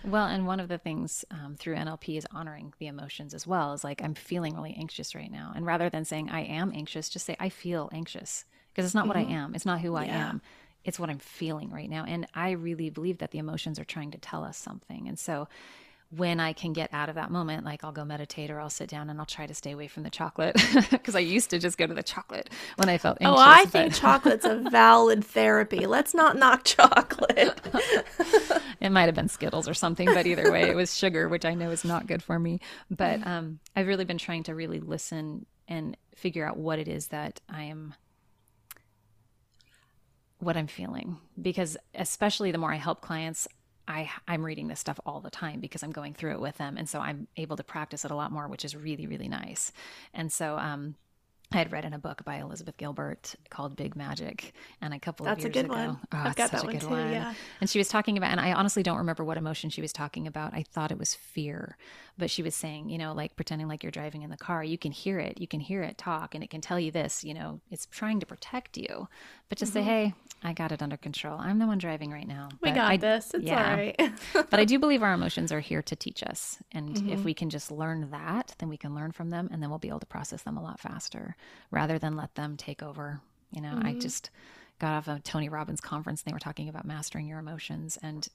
[0.05, 3.73] Well, and one of the things um, through NLP is honoring the emotions as well.
[3.73, 5.53] Is like, I'm feeling really anxious right now.
[5.55, 9.03] And rather than saying, I am anxious, just say, I feel anxious because it's not
[9.03, 9.09] mm-hmm.
[9.09, 9.33] what I mm-hmm.
[9.33, 9.55] am.
[9.57, 10.43] It's not who I am
[10.85, 12.05] it's what I'm feeling right now.
[12.07, 15.09] And I really believe that the emotions are trying to tell us something.
[15.09, 15.49] And so
[16.15, 18.91] when I can get out of that moment, like I'll go meditate or I'll sit
[18.91, 20.55] down and I'll try to stay away from the chocolate
[20.91, 23.35] because I used to just go to the chocolate when I felt anxious.
[23.35, 23.71] Oh, I but...
[23.71, 25.87] think chocolate's a valid therapy.
[25.87, 27.59] Let's not knock chocolate.
[28.81, 31.55] it might have been Skittles or something, but either way, it was sugar, which I
[31.55, 32.61] know is not good for me.
[32.91, 37.07] But um, I've really been trying to really listen and figure out what it is
[37.09, 37.95] that I am
[40.43, 43.47] what I'm feeling because especially the more I help clients,
[43.87, 46.77] I I'm reading this stuff all the time because I'm going through it with them,
[46.77, 49.73] and so I'm able to practice it a lot more, which is really really nice.
[50.13, 50.97] And so um,
[51.53, 55.27] I had read in a book by Elizabeth Gilbert called Big Magic, and a couple
[55.27, 56.89] That's of years ago, oh, I've got that one too.
[56.89, 57.13] One.
[57.13, 59.93] Yeah, and she was talking about, and I honestly don't remember what emotion she was
[59.93, 60.55] talking about.
[60.55, 61.77] I thought it was fear,
[62.19, 64.79] but she was saying, you know, like pretending like you're driving in the car, you
[64.79, 67.35] can hear it, you can hear it talk, and it can tell you this, you
[67.35, 69.09] know, it's trying to protect you,
[69.49, 69.81] but just mm-hmm.
[69.81, 71.39] say, hey, I got it under control.
[71.39, 72.49] I'm the one driving right now.
[72.61, 73.33] We got I, this.
[73.33, 73.71] It's yeah.
[73.71, 74.13] all right.
[74.51, 76.59] but I do believe our emotions are here to teach us.
[76.73, 77.11] And mm-hmm.
[77.11, 79.79] if we can just learn that, then we can learn from them and then we'll
[79.79, 81.37] be able to process them a lot faster
[81.71, 83.21] rather than let them take over.
[83.53, 83.87] You know, mm-hmm.
[83.87, 84.31] I just
[84.81, 88.27] got off a Tony Robbins conference and they were talking about mastering your emotions and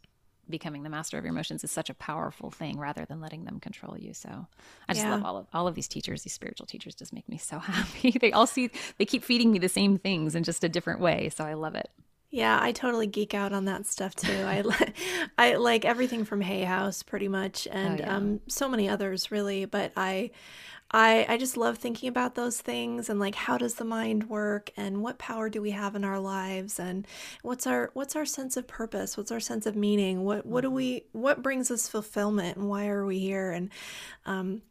[0.49, 3.59] becoming the master of your emotions is such a powerful thing rather than letting them
[3.59, 4.13] control you.
[4.13, 4.47] So
[4.87, 5.13] I just yeah.
[5.13, 8.11] love all of all of these teachers, these spiritual teachers just make me so happy.
[8.11, 11.29] they all see they keep feeding me the same things in just a different way.
[11.29, 11.89] So I love it.
[12.29, 14.43] Yeah, I totally geek out on that stuff too.
[14.45, 14.63] I
[15.37, 18.15] I like everything from Hay House pretty much and oh, yeah.
[18.15, 20.31] um so many others really, but I
[20.91, 24.71] I, I just love thinking about those things and like how does the mind work
[24.77, 27.05] and what power do we have in our lives and
[27.41, 30.71] what's our what's our sense of purpose what's our sense of meaning what what do
[30.71, 33.69] we what brings us fulfillment and why are we here and
[34.25, 34.61] um,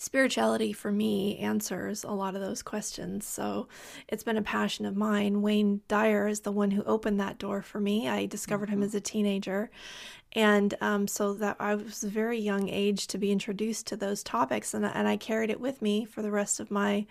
[0.00, 3.26] spirituality for me answers a lot of those questions.
[3.26, 3.68] So
[4.08, 5.42] it's been a passion of mine.
[5.42, 8.08] Wayne Dyer is the one who opened that door for me.
[8.08, 8.86] I discovered him mm-hmm.
[8.86, 9.70] as a teenager.
[10.32, 14.22] And um, so that I was a very young age to be introduced to those
[14.22, 17.06] topics, and, and I carried it with me for the rest of my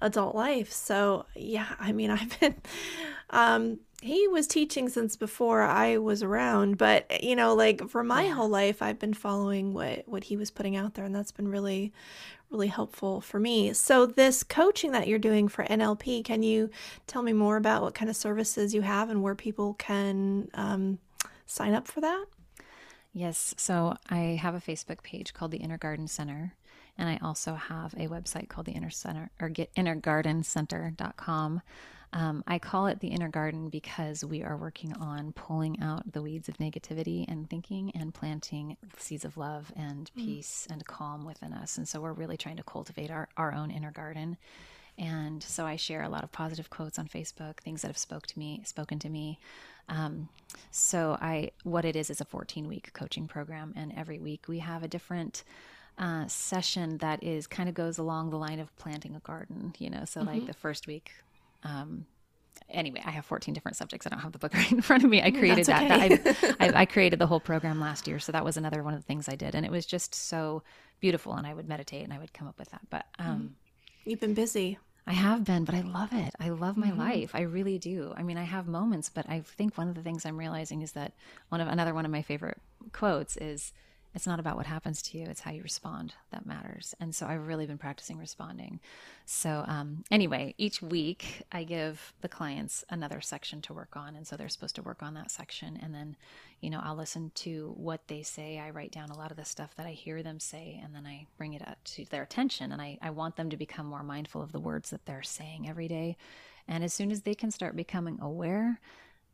[0.00, 0.70] adult life.
[0.70, 2.54] So yeah, I mean, I've been
[3.30, 8.26] um, he was teaching since before I was around, but you know, like for my
[8.28, 11.48] whole life, I've been following what what he was putting out there, and that's been
[11.48, 11.92] really,
[12.50, 13.72] really helpful for me.
[13.72, 16.68] So, this coaching that you're doing for NLP, can you
[17.06, 20.98] tell me more about what kind of services you have and where people can um,
[21.46, 22.24] sign up for that?
[23.12, 23.54] Yes.
[23.58, 26.54] So, I have a Facebook page called the Inner Garden Center.
[26.98, 31.62] And I also have a website called the Inner Center or get innergardencenter.com.
[32.14, 36.20] Um, I call it the inner garden because we are working on pulling out the
[36.20, 40.24] weeds of negativity and thinking and planting seeds of love and mm.
[40.24, 41.78] peace and calm within us.
[41.78, 44.36] And so we're really trying to cultivate our, our own inner garden.
[44.98, 48.26] And so I share a lot of positive quotes on Facebook, things that have spoke
[48.28, 49.38] to me, spoken to me.
[49.88, 50.28] Um,
[50.70, 54.58] so I, what it is, is a 14 week coaching program, and every week we
[54.60, 55.44] have a different
[55.98, 59.74] uh, session that is kind of goes along the line of planting a garden.
[59.78, 60.30] You know, so mm-hmm.
[60.30, 61.10] like the first week,
[61.64, 62.06] um,
[62.68, 64.06] anyway, I have 14 different subjects.
[64.06, 65.22] I don't have the book right in front of me.
[65.22, 65.90] I created that.
[65.90, 66.16] Okay.
[66.16, 68.18] that I, I, I, created the whole program last year.
[68.18, 69.54] So that was another one of the things I did.
[69.54, 70.62] And it was just so
[71.00, 71.34] beautiful.
[71.34, 72.82] And I would meditate and I would come up with that.
[72.90, 73.46] But um, mm-hmm.
[74.04, 74.78] You've been busy.
[75.06, 76.32] I have been, but I love it.
[76.38, 77.00] I love my mm-hmm.
[77.00, 77.30] life.
[77.34, 78.14] I really do.
[78.16, 80.92] I mean, I have moments, but I think one of the things I'm realizing is
[80.92, 81.12] that
[81.48, 82.58] one of another one of my favorite
[82.92, 83.72] quotes is
[84.14, 86.94] it's not about what happens to you, it's how you respond that matters.
[87.00, 88.78] And so I've really been practicing responding.
[89.24, 94.14] So, um, anyway, each week I give the clients another section to work on.
[94.14, 95.78] And so they're supposed to work on that section.
[95.82, 96.16] And then,
[96.62, 98.58] you know, I'll listen to what they say.
[98.58, 101.04] I write down a lot of the stuff that I hear them say, and then
[101.04, 102.70] I bring it up to their attention.
[102.70, 105.68] And I, I want them to become more mindful of the words that they're saying
[105.68, 106.16] every day.
[106.68, 108.80] And as soon as they can start becoming aware,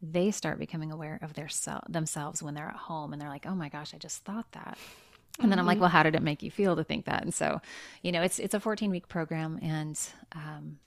[0.01, 3.47] they start becoming aware of their self, themselves when they're at home and they're like,
[3.47, 4.79] "Oh my gosh, I just thought that."
[5.39, 5.83] And then I'm like, mm-hmm.
[5.83, 7.61] "Well, how did it make you feel to think that?" And so,
[8.03, 10.01] you know, it's it's a 14 week program, and
[10.33, 10.79] um,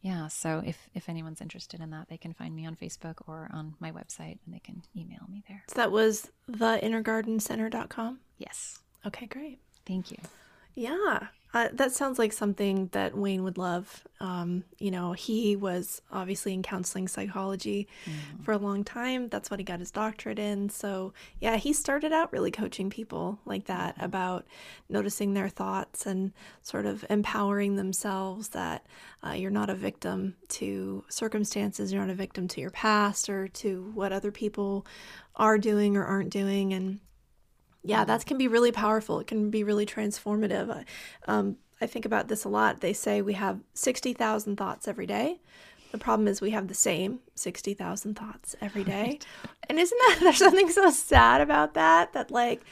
[0.00, 0.28] yeah.
[0.28, 3.74] So if if anyone's interested in that, they can find me on Facebook or on
[3.80, 5.64] my website, and they can email me there.
[5.68, 8.20] So that was theinnergardencenter.com.
[8.38, 8.78] Yes.
[9.06, 9.60] Okay, great.
[9.86, 10.18] Thank you.
[10.74, 11.28] Yeah.
[11.52, 14.04] Uh, that sounds like something that Wayne would love.
[14.20, 18.44] Um, you know, he was obviously in counseling psychology mm.
[18.44, 19.28] for a long time.
[19.28, 20.68] That's what he got his doctorate in.
[20.68, 24.04] So, yeah, he started out really coaching people like that mm-hmm.
[24.04, 24.46] about
[24.88, 28.86] noticing their thoughts and sort of empowering themselves that
[29.26, 33.48] uh, you're not a victim to circumstances, you're not a victim to your past or
[33.48, 34.86] to what other people
[35.34, 36.72] are doing or aren't doing.
[36.72, 37.00] And
[37.82, 39.20] yeah, that can be really powerful.
[39.20, 40.84] It can be really transformative.
[41.26, 42.80] Um, I think about this a lot.
[42.80, 45.40] They say we have 60,000 thoughts every day.
[45.92, 49.02] The problem is we have the same 60,000 thoughts every day.
[49.02, 49.26] Right.
[49.68, 52.12] And isn't that, there's something so sad about that?
[52.12, 52.62] That, like,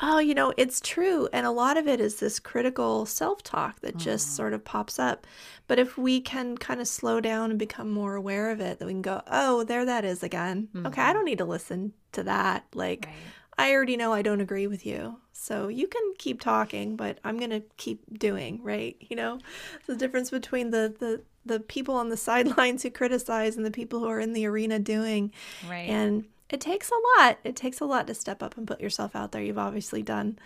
[0.00, 1.28] oh, you know, it's true.
[1.32, 4.30] And a lot of it is this critical self talk that just mm.
[4.32, 5.26] sort of pops up.
[5.68, 8.86] But if we can kind of slow down and become more aware of it, that
[8.86, 10.68] we can go, oh, there that is again.
[10.74, 10.86] Mm-hmm.
[10.86, 11.14] Okay, I mm-hmm.
[11.14, 12.64] don't need to listen to that.
[12.74, 13.14] Like, right.
[13.60, 15.18] I already know I don't agree with you.
[15.32, 18.96] So you can keep talking, but I'm going to keep doing, right?
[19.00, 19.38] You know,
[19.86, 24.00] the difference between the, the, the people on the sidelines who criticize and the people
[24.00, 25.32] who are in the arena doing.
[25.68, 25.88] Right.
[25.88, 27.38] And it takes a lot.
[27.44, 29.42] It takes a lot to step up and put yourself out there.
[29.42, 30.38] You've obviously done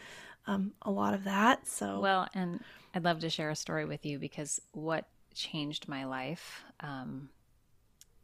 [0.47, 1.67] um, a lot of that.
[1.67, 2.61] So, well, and
[2.95, 7.29] I'd love to share a story with you because what changed my life um,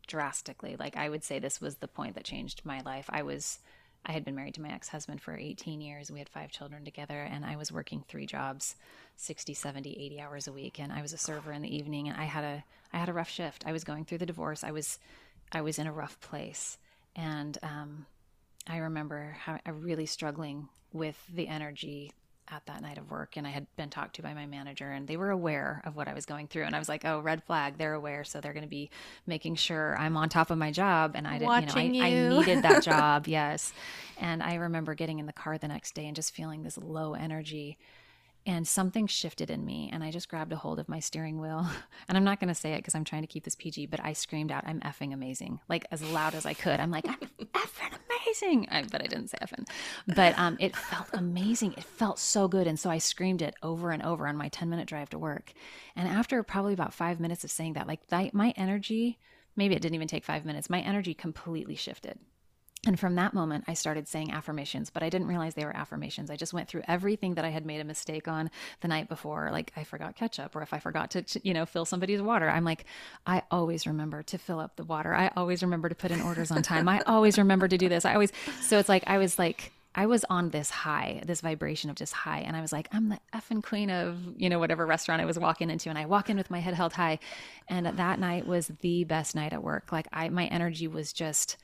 [0.06, 3.06] drastically, like I would say this was the point that changed my life.
[3.08, 3.60] I was
[4.04, 6.10] I had been married to my ex husband for 18 years.
[6.10, 8.76] We had five children together, and I was working three jobs
[9.16, 10.80] 60, 70, 80 hours a week.
[10.80, 13.12] And I was a server in the evening, and I had a, I had a
[13.12, 13.64] rough shift.
[13.66, 14.64] I was going through the divorce.
[14.64, 14.98] I was,
[15.52, 16.78] I was in a rough place.
[17.14, 18.06] And um,
[18.66, 22.12] I remember how, I really struggling with the energy
[22.52, 25.06] at that night of work and I had been talked to by my manager and
[25.06, 27.42] they were aware of what I was going through and I was like, "Oh, red
[27.44, 28.90] flag, they're aware, so they're going to be
[29.26, 32.10] making sure I'm on top of my job." And I didn't, Watching you know, I,
[32.10, 33.72] I needed that job, yes.
[34.18, 37.14] And I remember getting in the car the next day and just feeling this low
[37.14, 37.78] energy
[38.46, 41.66] and something shifted in me and i just grabbed a hold of my steering wheel.
[42.08, 44.00] And i'm not going to say it because i'm trying to keep this pg but
[44.02, 46.80] i screamed out i'm effing amazing like as loud as i could.
[46.80, 48.66] I'm like i'm effing amazing.
[48.70, 49.68] I, but i didn't say effing.
[50.06, 51.74] But um, it felt amazing.
[51.74, 52.66] It felt so good.
[52.66, 55.52] And so i screamed it over and over on my 10 minute drive to work.
[55.94, 58.00] And after probably about five minutes of saying that like
[58.34, 59.18] my energy
[59.56, 62.18] maybe it didn't even take five minutes my energy completely shifted
[62.86, 66.30] and from that moment, I started saying affirmations, but I didn't realize they were affirmations.
[66.30, 69.50] I just went through everything that I had made a mistake on the night before.
[69.52, 72.64] Like I forgot ketchup, or if I forgot to, you know, fill somebody's water, I'm
[72.64, 72.86] like,
[73.26, 75.14] I always remember to fill up the water.
[75.14, 76.88] I always remember to put in orders on time.
[76.88, 78.06] I always remember to do this.
[78.06, 81.90] I always, so it's like, I was like, I was on this high, this vibration
[81.90, 82.40] of just high.
[82.40, 85.38] And I was like, I'm the effing queen of, you know, whatever restaurant I was
[85.38, 85.90] walking into.
[85.90, 87.18] And I walk in with my head held high.
[87.68, 89.90] And that night was the best night at work.
[89.92, 91.56] Like I, my energy was just,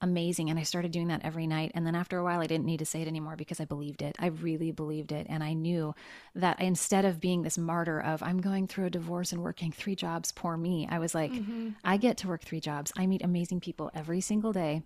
[0.00, 0.50] amazing.
[0.50, 1.72] And I started doing that every night.
[1.74, 4.02] And then after a while, I didn't need to say it anymore because I believed
[4.02, 4.16] it.
[4.18, 5.26] I really believed it.
[5.28, 5.94] And I knew
[6.34, 9.94] that instead of being this martyr of, I'm going through a divorce and working three
[9.94, 11.70] jobs, poor me, I was like, mm-hmm.
[11.84, 12.92] I get to work three jobs.
[12.96, 14.82] I meet amazing people every single day.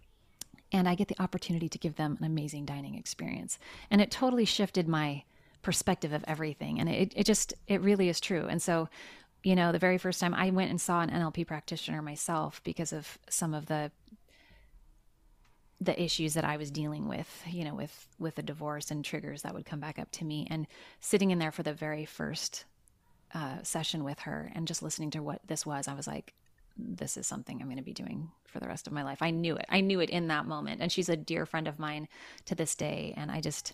[0.72, 3.58] And I get the opportunity to give them an amazing dining experience.
[3.90, 5.22] And it totally shifted my
[5.62, 6.80] perspective of everything.
[6.80, 8.46] And it, it just, it really is true.
[8.48, 8.88] And so
[9.44, 12.92] you know, the very first time I went and saw an NLP practitioner myself because
[12.92, 13.92] of some of the
[15.84, 19.42] the issues that I was dealing with, you know, with with a divorce and triggers
[19.42, 20.66] that would come back up to me, and
[21.00, 22.64] sitting in there for the very first
[23.34, 26.34] uh, session with her and just listening to what this was, I was like,
[26.76, 29.22] this is something I'm going to be doing for the rest of my life.
[29.22, 29.66] I knew it.
[29.68, 32.08] I knew it in that moment, and she's a dear friend of mine
[32.46, 33.72] to this day, and I just,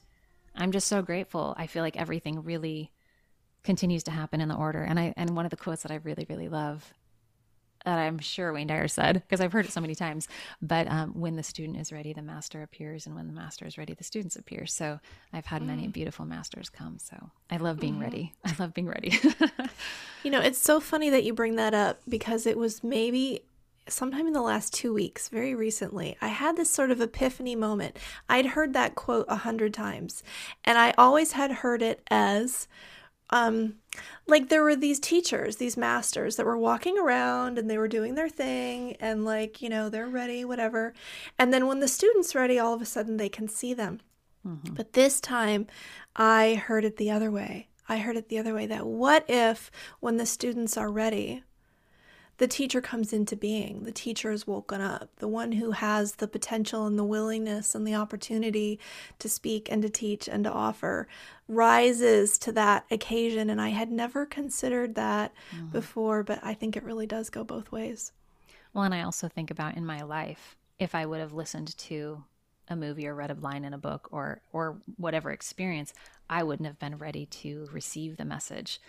[0.54, 1.54] I'm just so grateful.
[1.56, 2.90] I feel like everything really
[3.62, 5.96] continues to happen in the order, and I and one of the quotes that I
[5.96, 6.92] really really love
[7.84, 10.28] that I'm sure Wayne Dyer said because I've heard it so many times.
[10.60, 13.78] But um, when the student is ready, the master appears, and when the master is
[13.78, 14.66] ready, the students appear.
[14.66, 15.00] So
[15.32, 15.66] I've had mm.
[15.66, 16.98] many beautiful masters come.
[16.98, 18.02] So I love being mm.
[18.02, 18.34] ready.
[18.44, 19.18] I love being ready.
[20.22, 23.42] you know, it's so funny that you bring that up because it was maybe
[23.88, 27.96] sometime in the last two weeks, very recently, I had this sort of epiphany moment.
[28.28, 30.22] I'd heard that quote a hundred times,
[30.64, 32.68] and I always had heard it as
[33.30, 33.74] um
[34.26, 38.14] like there were these teachers these masters that were walking around and they were doing
[38.14, 40.92] their thing and like you know they're ready whatever.
[41.38, 44.00] And then when the students ready all of a sudden they can see them.
[44.46, 44.72] Mm-hmm.
[44.72, 45.66] but this time
[46.16, 47.68] i heard it the other way.
[47.90, 51.42] I heard it the other way that what if when the students are ready
[52.40, 53.84] the teacher comes into being.
[53.84, 57.86] The teacher is woken up, the one who has the potential and the willingness and
[57.86, 58.80] the opportunity
[59.18, 61.06] to speak and to teach and to offer
[61.48, 63.50] rises to that occasion.
[63.50, 65.66] And I had never considered that mm-hmm.
[65.66, 68.12] before, but I think it really does go both ways.
[68.72, 72.24] Well, and I also think about in my life, if I would have listened to
[72.68, 75.92] a movie or read a line in a book or or whatever experience,
[76.30, 78.80] I wouldn't have been ready to receive the message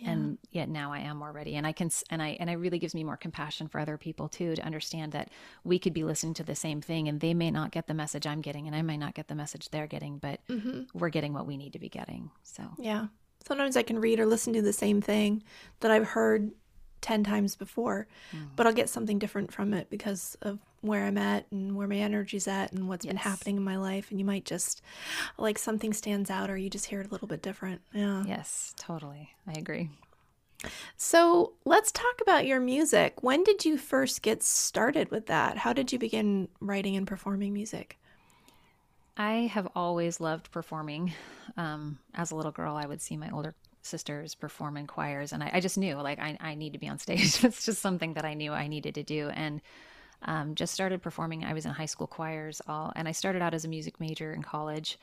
[0.00, 0.10] yeah.
[0.10, 2.78] and yet now i am more ready and i can and i and it really
[2.78, 5.30] gives me more compassion for other people too to understand that
[5.64, 8.26] we could be listening to the same thing and they may not get the message
[8.26, 10.82] i'm getting and i might not get the message they're getting but mm-hmm.
[10.94, 13.06] we're getting what we need to be getting so yeah
[13.46, 15.42] sometimes i can read or listen to the same thing
[15.80, 16.50] that i've heard
[17.00, 18.46] 10 times before, mm.
[18.56, 21.96] but I'll get something different from it because of where I'm at and where my
[21.96, 23.12] energy's at and what's yes.
[23.12, 24.10] been happening in my life.
[24.10, 24.82] And you might just
[25.38, 27.80] like something stands out or you just hear it a little bit different.
[27.92, 28.24] Yeah.
[28.26, 29.30] Yes, totally.
[29.46, 29.90] I agree.
[30.96, 33.22] So let's talk about your music.
[33.22, 35.58] When did you first get started with that?
[35.58, 37.98] How did you begin writing and performing music?
[39.16, 41.12] I have always loved performing.
[41.56, 45.42] Um, as a little girl, I would see my older sisters perform in choirs and
[45.42, 48.14] I, I just knew like I, I need to be on stage it's just something
[48.14, 49.60] that i knew i needed to do and
[50.22, 51.44] um, just started performing.
[51.44, 54.32] I was in high school choirs all and i started out as a music major
[54.32, 54.98] in college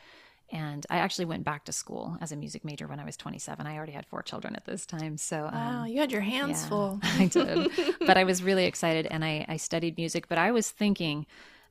[0.51, 3.65] and i actually went back to school as a music major when i was 27
[3.65, 6.61] i already had four children at this time so wow um, you had your hands
[6.63, 6.99] yeah, full.
[7.03, 7.71] I did.
[7.99, 11.25] But i was really excited and I, I studied music but i was thinking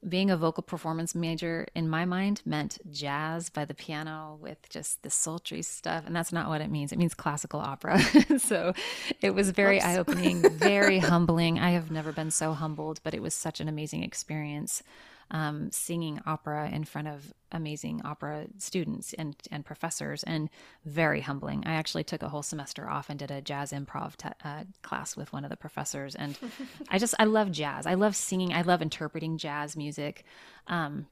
[0.09, 5.03] being a vocal performance major in my mind meant jazz by the piano with just
[5.03, 6.93] the sultry stuff and that's not what it means.
[6.93, 8.01] It means classical opera.
[8.39, 8.75] So
[9.23, 11.59] it was very eye-opening very humbling.
[11.59, 14.83] I have never been so humbled but it was such an amazing experience
[15.31, 20.49] um, singing opera in front of amazing opera students and, and professors, and
[20.85, 21.65] very humbling.
[21.67, 25.17] I actually took a whole semester off and did a jazz improv te- uh, class
[25.17, 26.15] with one of the professors.
[26.15, 26.39] And
[26.89, 27.87] I just, I love jazz.
[27.87, 28.53] I love singing.
[28.53, 30.25] I love interpreting jazz music.
[30.67, 31.07] Um,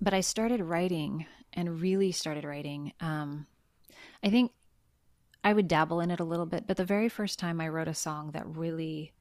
[0.00, 2.92] but I started writing and really started writing.
[3.00, 3.46] Um,
[4.22, 4.52] I think
[5.42, 7.88] I would dabble in it a little bit, but the very first time I wrote
[7.88, 9.12] a song that really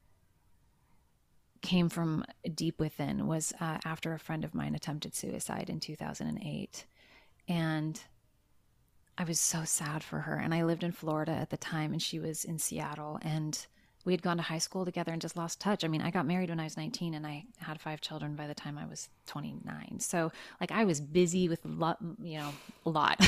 [1.62, 2.24] came from
[2.56, 6.86] deep within was uh, after a friend of mine attempted suicide in 2008
[7.48, 8.02] and
[9.20, 10.36] I was so sad for her.
[10.36, 13.20] And I lived in Florida at the time, and she was in Seattle.
[13.22, 13.68] And
[14.06, 15.84] we had gone to high school together and just lost touch.
[15.84, 18.48] I mean, I got married when I was 19 and I had five children by
[18.48, 20.00] the time I was 29.
[20.00, 20.32] So,
[20.62, 22.52] like, I was busy with a lot, you know,
[22.86, 23.20] a lot.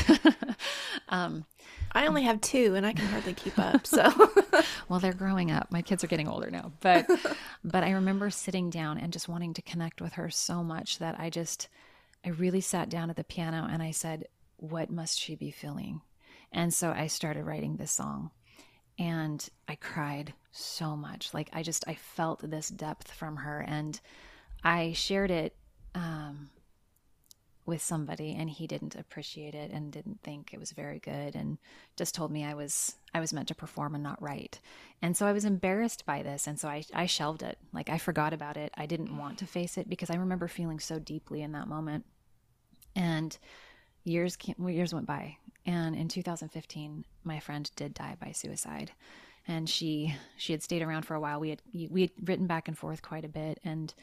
[1.10, 1.46] um,
[1.92, 3.82] I only have two and I can hardly keep up.
[3.92, 4.10] So,
[4.88, 5.70] well, they're growing up.
[5.70, 6.72] My kids are getting older now.
[6.80, 7.10] But,
[7.64, 11.20] but I remember sitting down and just wanting to connect with her so much that
[11.20, 11.68] I just,
[12.26, 16.02] I really sat down at the piano and I said, What must she be feeling?
[16.54, 18.32] And so I started writing this song
[18.98, 21.34] and I cried so much.
[21.34, 24.00] Like I just I felt this depth from her, and
[24.64, 25.56] I shared it
[25.96, 26.50] um,
[27.66, 31.58] with somebody, and he didn't appreciate it and didn't think it was very good, and
[31.96, 34.60] just told me I was I was meant to perform and not write.
[35.02, 37.58] And so I was embarrassed by this, and so I I shelved it.
[37.74, 38.74] Like I forgot about it.
[38.78, 42.06] I didn't want to face it because I remember feeling so deeply in that moment,
[42.96, 43.38] and
[44.04, 48.92] years came, years went by and in 2015 my friend did die by suicide
[49.52, 51.40] and she she had stayed around for a while.
[51.40, 53.60] We had we had written back and forth quite a bit.
[53.64, 53.94] And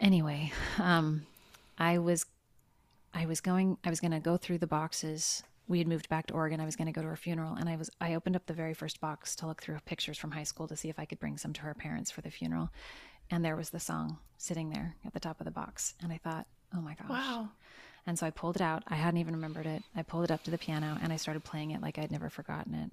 [0.00, 1.26] anyway um
[1.76, 2.24] i was
[3.12, 5.42] i was going i was going to go through the boxes.
[5.66, 6.60] We had moved back to oregon.
[6.60, 7.54] I was going to go to her funeral.
[7.54, 10.30] And i was i opened up the very first box to look through pictures from
[10.30, 12.70] high school to see if i could bring some to her parents for the funeral.
[13.30, 15.94] And there was the song sitting there at the top of the box.
[16.02, 17.10] And i thought oh my gosh.
[17.10, 17.48] Wow.
[18.06, 18.84] And so I pulled it out.
[18.88, 19.82] I hadn't even remembered it.
[19.94, 22.30] I pulled it up to the piano and I started playing it like I'd never
[22.30, 22.90] forgotten it.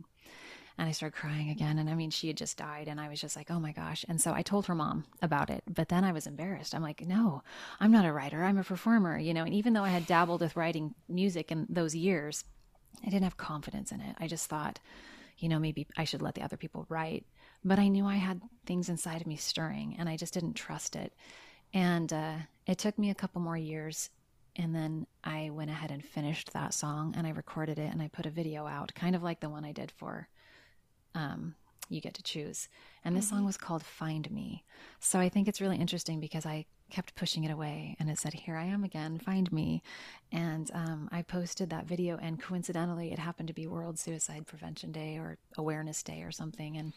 [0.78, 1.78] And I started crying again.
[1.80, 2.88] And I mean, she had just died.
[2.88, 4.04] And I was just like, oh my gosh.
[4.10, 5.64] And so I told her mom about it.
[5.68, 6.76] But then I was embarrassed.
[6.76, 7.44] I'm like, no,
[7.80, 8.44] I'm not a writer.
[8.44, 9.44] I'm a performer, you know.
[9.44, 12.44] And even though I had dabbled with writing music in those years,
[13.04, 14.16] I didn't have confidence in it.
[14.20, 14.80] I just thought,
[15.38, 17.26] you know, maybe I should let the other people write.
[17.64, 20.96] But I knew I had things inside of me stirring and I just didn't trust
[20.96, 21.14] it.
[21.74, 22.36] And uh,
[22.68, 24.10] it took me a couple more years
[24.56, 28.08] and then I went ahead and finished that song and I recorded it and I
[28.08, 30.30] put a video out, kind of like the one I did for
[31.16, 31.56] um,
[31.90, 32.68] You Get to Choose.
[33.04, 33.38] And this mm-hmm.
[33.38, 34.64] song was called Find Me.
[35.00, 38.34] So I think it's really interesting because I kept pushing it away and it said,
[38.34, 39.82] Here I am again, find me.
[40.32, 44.92] And um, I posted that video, and coincidentally, it happened to be World Suicide Prevention
[44.92, 46.78] Day or Awareness Day or something.
[46.78, 46.94] And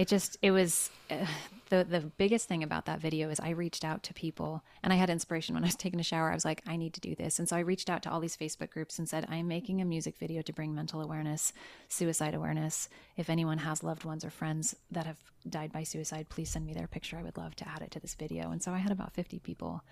[0.00, 1.26] it just it was uh,
[1.68, 4.96] the the biggest thing about that video is I reached out to people and I
[4.96, 6.30] had inspiration when I was taking a shower.
[6.30, 7.38] I was like I need to do this.
[7.38, 9.84] And so I reached out to all these Facebook groups and said I'm making a
[9.84, 11.52] music video to bring mental awareness
[11.88, 12.88] suicide awareness.
[13.18, 16.72] If anyone has loved ones or friends that have died by suicide please send me
[16.72, 17.18] their picture.
[17.18, 18.52] I would love to add it to this video.
[18.52, 19.84] And so I had about 50 people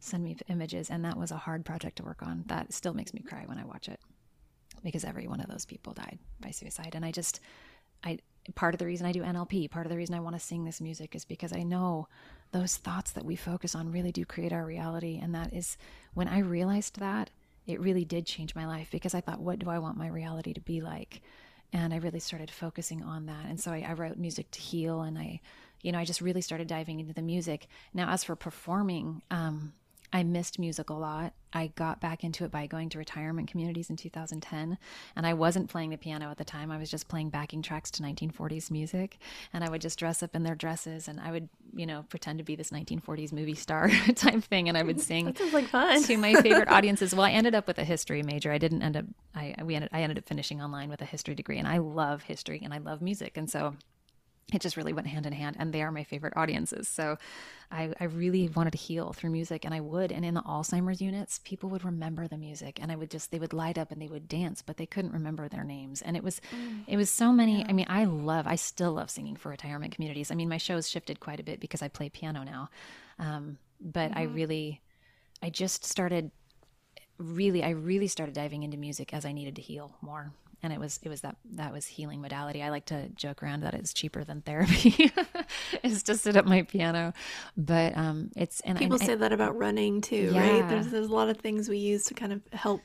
[0.00, 2.42] send me images and that was a hard project to work on.
[2.48, 4.00] That still makes me cry when I watch it
[4.82, 6.96] because every one of those people died by suicide.
[6.96, 7.38] And I just
[8.02, 8.18] I
[8.54, 10.64] part of the reason I do NLP, part of the reason I want to sing
[10.64, 12.08] this music is because I know
[12.52, 15.18] those thoughts that we focus on really do create our reality.
[15.22, 15.76] And that is
[16.14, 17.30] when I realized that,
[17.66, 20.52] it really did change my life because I thought, what do I want my reality
[20.52, 21.22] to be like?
[21.72, 23.46] And I really started focusing on that.
[23.48, 25.40] And so I, I wrote music to heal and I,
[25.80, 27.68] you know, I just really started diving into the music.
[27.94, 29.72] Now, as for performing, um,
[30.12, 31.32] I missed music a lot.
[31.54, 34.78] I got back into it by going to retirement communities in 2010.
[35.16, 36.70] And I wasn't playing the piano at the time.
[36.70, 39.18] I was just playing backing tracks to 1940s music.
[39.52, 42.38] And I would just dress up in their dresses and I would, you know, pretend
[42.38, 44.68] to be this 1940s movie star type thing.
[44.68, 46.02] And I would sing like fun.
[46.04, 47.14] to my favorite audiences.
[47.14, 48.52] Well, I ended up with a history major.
[48.52, 49.04] I didn't end up,
[49.34, 51.58] I, we ended, I ended up finishing online with a history degree.
[51.58, 53.36] And I love history and I love music.
[53.36, 53.76] And so
[54.52, 57.16] it just really went hand in hand and they are my favorite audiences so
[57.70, 61.00] I, I, really wanted to heal through music and i would and in the alzheimer's
[61.00, 64.00] units people would remember the music and i would just they would light up and
[64.00, 66.80] they would dance but they couldn't remember their names and it was mm.
[66.86, 67.66] it was so many yeah.
[67.68, 70.88] i mean i love i still love singing for retirement communities i mean my show's
[70.88, 72.68] shifted quite a bit because i play piano now
[73.18, 74.18] um, but mm-hmm.
[74.18, 74.80] i really
[75.42, 76.30] i just started
[77.18, 80.32] really i really started diving into music as i needed to heal more
[80.62, 82.62] and it was it was that that was healing modality.
[82.62, 85.10] I like to joke around that it's cheaper than therapy
[85.82, 87.12] is to sit at my piano,
[87.56, 90.40] but um, it's and people I, say that about running too, yeah.
[90.40, 90.68] right?
[90.68, 92.80] There's there's a lot of things we use to kind of help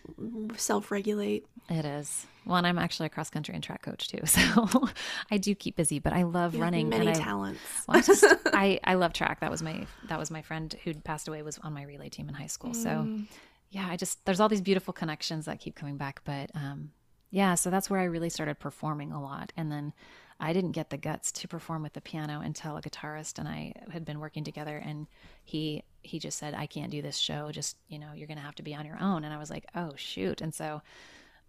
[0.55, 1.45] self regulate.
[1.69, 2.25] It is.
[2.45, 4.89] Well, I'm actually a cross country and track coach too, so
[5.29, 5.99] I do keep busy.
[5.99, 6.89] But I love running.
[6.89, 7.59] Many and I, talents.
[7.87, 9.41] Well, I just I I love track.
[9.41, 12.27] That was my that was my friend who'd passed away was on my relay team
[12.27, 12.71] in high school.
[12.71, 12.75] Mm.
[12.75, 13.25] So
[13.69, 16.21] yeah, I just there's all these beautiful connections that keep coming back.
[16.23, 16.91] But um,
[17.29, 19.51] yeah, so that's where I really started performing a lot.
[19.57, 19.93] And then
[20.39, 23.73] I didn't get the guts to perform with the piano until a guitarist and I
[23.91, 25.07] had been working together and
[25.43, 28.55] he he just said, I can't do this show, just, you know, you're gonna have
[28.55, 29.23] to be on your own.
[29.23, 30.41] And I was like, Oh shoot.
[30.41, 30.81] And so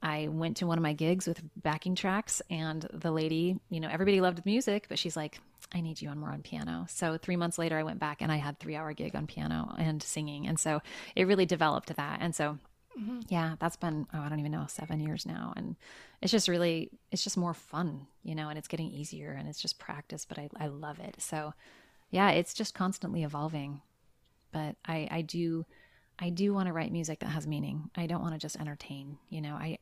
[0.03, 3.89] I went to one of my gigs with backing tracks and the lady, you know,
[3.91, 5.41] everybody loved the music, but she's like,
[5.75, 6.87] I need you on more on piano.
[6.89, 9.75] So three months later I went back and I had three hour gig on piano
[9.77, 10.47] and singing.
[10.47, 10.81] And so
[11.15, 12.21] it really developed that.
[12.23, 12.59] And so
[12.97, 13.21] Mm-hmm.
[13.29, 15.77] Yeah, that's been oh, I don't even know seven years now, and
[16.21, 19.61] it's just really it's just more fun, you know, and it's getting easier, and it's
[19.61, 20.25] just practice.
[20.25, 21.17] But I I love it.
[21.21, 21.55] So,
[22.11, 23.83] yeah, it's just constantly evolving.
[24.53, 25.65] But I I do
[26.19, 27.91] I do want to write music that has meaning.
[27.97, 29.19] I don't want to just entertain.
[29.29, 29.79] You know, I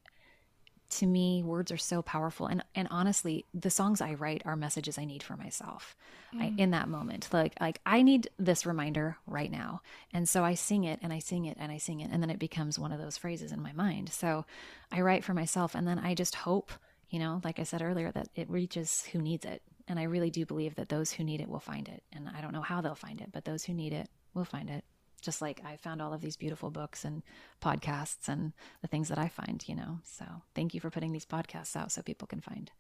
[0.89, 2.47] to me words are so powerful.
[2.47, 5.97] And and honestly the songs i write are messages i need for myself
[6.34, 6.43] mm.
[6.43, 7.28] I, in that moment.
[7.32, 9.82] Like like i need this reminder right now.
[10.12, 12.30] And so i sing it and i sing it and i sing it and then
[12.30, 14.11] it becomes one of those phrases in my mind.
[14.11, 14.45] So
[14.93, 16.70] i write for myself and then i just hope
[17.11, 19.62] you know like i said earlier that it reaches who needs it.
[19.89, 22.03] And i really do believe that those who need it will find it.
[22.12, 24.70] And i don't know how they'll find it but those who need it will find
[24.70, 24.84] it
[25.27, 27.22] just like I found all of these beautiful books and
[27.61, 29.99] podcasts and the things that I find, you know.
[30.05, 30.24] So
[30.55, 32.70] thank you for putting these podcasts out so people can find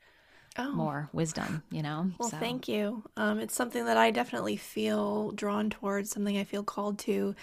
[0.56, 0.70] oh.
[0.70, 2.10] more wisdom, you know.
[2.18, 2.36] Well, so.
[2.36, 3.02] thank you.
[3.16, 7.34] Um, it's something that I definitely feel drawn towards, something I feel called to.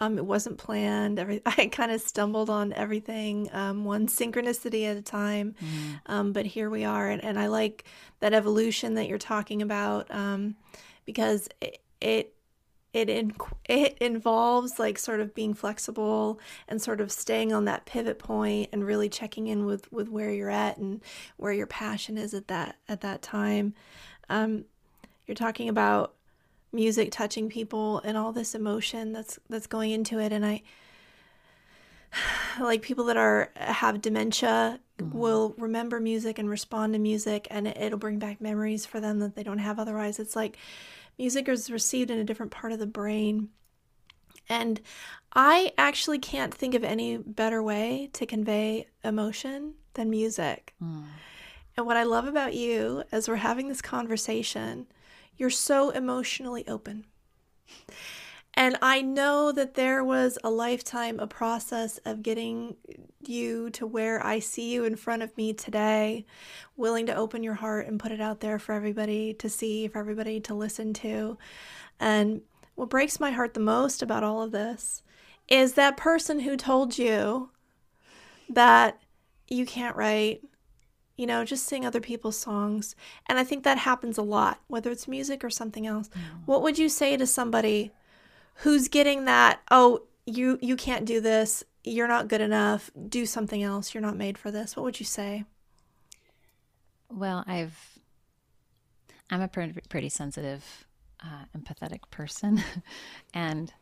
[0.00, 1.20] Um, it wasn't planned.
[1.20, 5.54] Every I kind of stumbled on everything, um, one synchronicity at a time.
[5.62, 6.32] Mm-hmm.
[6.32, 7.84] but here we are, and, and I like
[8.20, 10.56] that evolution that you're talking about um,
[11.04, 12.34] because it, it
[12.92, 13.34] it in,
[13.68, 18.70] it involves like sort of being flexible and sort of staying on that pivot point
[18.72, 21.02] and really checking in with with where you're at and
[21.36, 23.74] where your passion is at that at that time.
[24.28, 24.64] Um,
[25.26, 26.14] you're talking about
[26.72, 30.32] music touching people and all this emotion that's that's going into it.
[30.32, 30.62] And i
[32.60, 35.16] like people that are have dementia mm-hmm.
[35.16, 39.18] will remember music and respond to music and it, it'll bring back memories for them
[39.20, 40.18] that they don't have otherwise.
[40.18, 40.56] It's like
[41.18, 43.48] music is received in a different part of the brain.
[44.48, 44.80] And
[45.32, 50.74] I actually can't think of any better way to convey emotion than music.
[50.82, 51.04] Mm.
[51.76, 54.86] And what I love about you as we're having this conversation,
[55.36, 57.04] you're so emotionally open.
[58.58, 62.74] And I know that there was a lifetime, a process of getting
[63.24, 66.26] you to where I see you in front of me today,
[66.76, 70.00] willing to open your heart and put it out there for everybody to see, for
[70.00, 71.38] everybody to listen to.
[72.00, 72.40] And
[72.74, 75.04] what breaks my heart the most about all of this
[75.46, 77.50] is that person who told you
[78.48, 79.00] that
[79.46, 80.42] you can't write,
[81.16, 82.96] you know, just sing other people's songs.
[83.28, 86.08] And I think that happens a lot, whether it's music or something else.
[86.08, 86.20] Mm.
[86.46, 87.92] What would you say to somebody
[88.58, 93.62] who's getting that, oh, you you can't do this, you're not good enough, do something
[93.62, 94.76] else, you're not made for this.
[94.76, 95.44] What would you say?
[97.10, 97.98] Well, I've
[99.30, 100.86] I'm a pretty, pretty sensitive,
[101.22, 102.62] uh, empathetic person,
[103.34, 103.72] and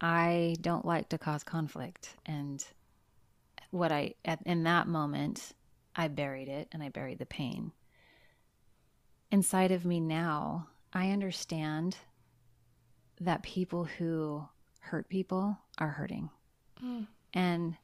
[0.00, 2.16] I don't like to cause conflict.
[2.26, 2.64] And
[3.70, 5.52] what I at, in that moment,
[5.94, 7.72] I buried it, and I buried the pain.
[9.30, 11.96] Inside of me now, I understand
[13.20, 14.46] that people who
[14.80, 16.30] hurt people are hurting.
[16.84, 17.06] Mm.
[17.32, 17.76] And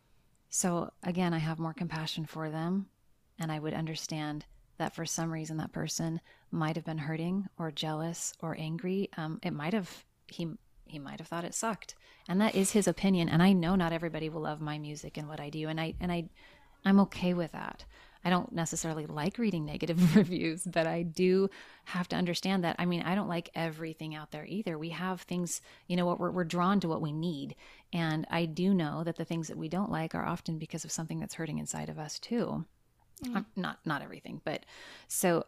[0.48, 2.86] so, again, I have more compassion for them.
[3.38, 4.44] And I would understand
[4.78, 6.20] that for some reason that person
[6.50, 9.08] might have been hurting or jealous or angry.
[9.16, 10.48] Um, it might have, he,
[10.86, 11.94] he might have thought it sucked.
[12.28, 13.28] And that is his opinion.
[13.28, 15.68] And I know not everybody will love my music and what I do.
[15.68, 16.28] And I, and I,
[16.84, 17.84] I'm okay with that.
[18.24, 21.48] I don't necessarily like reading negative reviews, but I do
[21.84, 22.76] have to understand that.
[22.78, 24.78] I mean, I don't like everything out there either.
[24.78, 27.56] We have things, you know, what we're, we're drawn to what we need.
[27.92, 30.92] And I do know that the things that we don't like are often because of
[30.92, 32.64] something that's hurting inside of us too.
[33.24, 33.44] Mm.
[33.56, 34.64] Not, not everything, but
[35.08, 35.44] so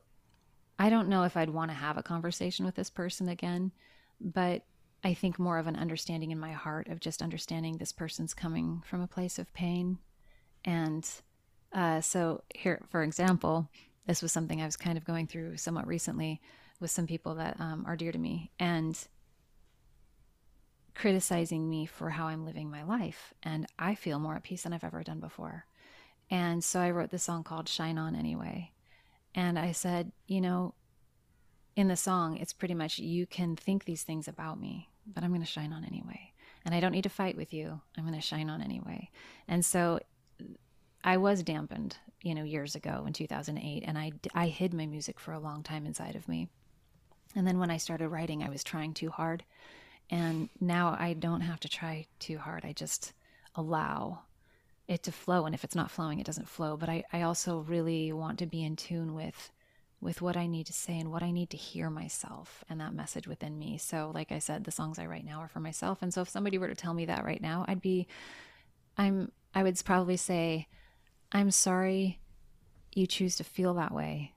[0.79, 3.73] I don't know if I'd want to have a conversation with this person again,
[4.21, 4.65] but
[5.05, 8.83] I think more of an understanding in my heart of just understanding this person's coming
[8.87, 9.99] from a place of pain
[10.65, 11.09] and
[11.73, 13.69] uh, so, here, for example,
[14.07, 16.41] this was something I was kind of going through somewhat recently
[16.81, 18.99] with some people that um, are dear to me and
[20.95, 23.33] criticizing me for how I'm living my life.
[23.43, 25.65] And I feel more at peace than I've ever done before.
[26.31, 28.73] And so I wrote this song called Shine On Anyway.
[29.35, 30.75] And I said, you know,
[31.77, 35.31] in the song, it's pretty much you can think these things about me, but I'm
[35.31, 36.33] going to shine on anyway.
[36.65, 37.81] And I don't need to fight with you.
[37.97, 39.11] I'm going to shine on anyway.
[39.49, 40.01] And so
[41.05, 45.19] I was dampened, you know, years ago in 2008, and I, I hid my music
[45.19, 46.49] for a long time inside of me.
[47.35, 49.45] And then when I started writing, I was trying too hard.
[50.11, 52.65] And now I don't have to try too hard.
[52.65, 53.13] I just
[53.55, 54.21] allow
[54.87, 55.47] it to flow.
[55.47, 56.77] And if it's not flowing, it doesn't flow.
[56.77, 59.51] But I, I also really want to be in tune with
[60.01, 62.93] with what I need to say and what I need to hear myself and that
[62.93, 63.79] message within me.
[63.79, 66.03] So, like I said, the songs I write now are for myself.
[66.03, 68.09] And so if somebody were to tell me that right now, I'd be
[68.99, 70.67] I'm I would probably say,
[71.33, 72.21] I'm sorry
[72.95, 74.33] you choose to feel that way.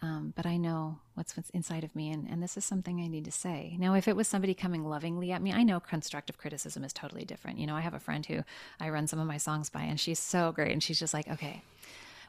[0.00, 3.06] Um, but I know what's what's inside of me, and, and this is something I
[3.06, 3.76] need to say.
[3.78, 7.24] Now, if it was somebody coming lovingly at me, I know constructive criticism is totally
[7.24, 7.58] different.
[7.58, 8.42] You know, I have a friend who
[8.80, 11.28] I run some of my songs by, and she's so great, and she's just like,
[11.28, 11.62] okay,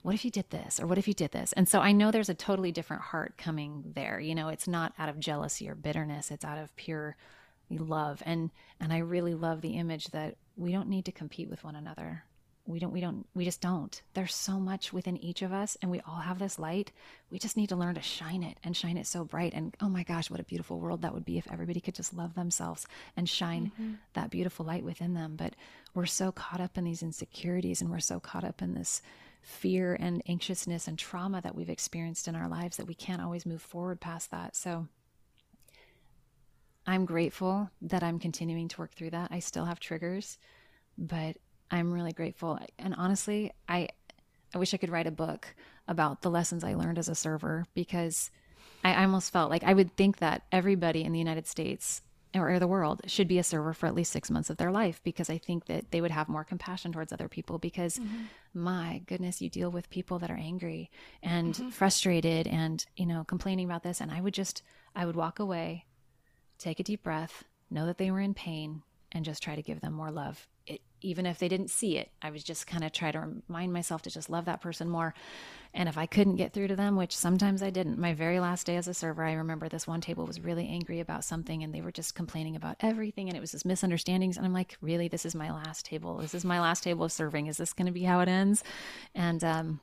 [0.03, 2.11] what if you did this or what if you did this and so i know
[2.11, 5.73] there's a totally different heart coming there you know it's not out of jealousy or
[5.73, 7.17] bitterness it's out of pure
[7.71, 11.63] love and and i really love the image that we don't need to compete with
[11.63, 12.23] one another
[12.67, 14.01] we don't we don't we just don't.
[14.13, 16.91] There's so much within each of us and we all have this light.
[17.29, 19.53] We just need to learn to shine it and shine it so bright.
[19.53, 22.13] And oh my gosh what a beautiful world that would be if everybody could just
[22.13, 23.93] love themselves and shine mm-hmm.
[24.13, 25.35] that beautiful light within them.
[25.35, 25.55] But
[25.93, 29.01] we're so caught up in these insecurities and we're so caught up in this
[29.43, 33.45] fear and anxiousness and trauma that we've experienced in our lives that we can't always
[33.45, 34.55] move forward past that.
[34.55, 34.87] So
[36.87, 39.29] I'm grateful that I'm continuing to work through that.
[39.31, 40.39] I still have triggers,
[40.97, 41.37] but
[41.71, 42.59] I'm really grateful.
[42.77, 43.89] And honestly, I
[44.53, 45.53] I wish I could write a book
[45.87, 48.31] about the lessons I learned as a server because
[48.83, 52.01] I almost felt like I would think that everybody in the United States
[52.33, 55.01] or the world should be a server for at least six months of their life
[55.03, 58.23] because I think that they would have more compassion towards other people because mm-hmm.
[58.53, 60.91] my goodness, you deal with people that are angry
[61.23, 61.69] and mm-hmm.
[61.69, 64.01] frustrated and, you know, complaining about this.
[64.01, 64.63] And I would just,
[64.95, 65.85] I would walk away,
[66.57, 69.79] take a deep breath, know that they were in pain, and just try to give
[69.79, 72.91] them more love it, even if they didn't see it, I was just kind of
[72.91, 75.13] try to remind myself to just love that person more.
[75.73, 78.65] And if I couldn't get through to them, which sometimes I didn't, my very last
[78.65, 81.73] day as a server, I remember this one table was really angry about something and
[81.73, 84.37] they were just complaining about everything and it was just misunderstandings.
[84.37, 86.17] And I'm like, really, this is my last table.
[86.17, 87.47] This is my last table of serving.
[87.47, 88.63] Is this going to be how it ends?
[89.13, 89.79] And, um,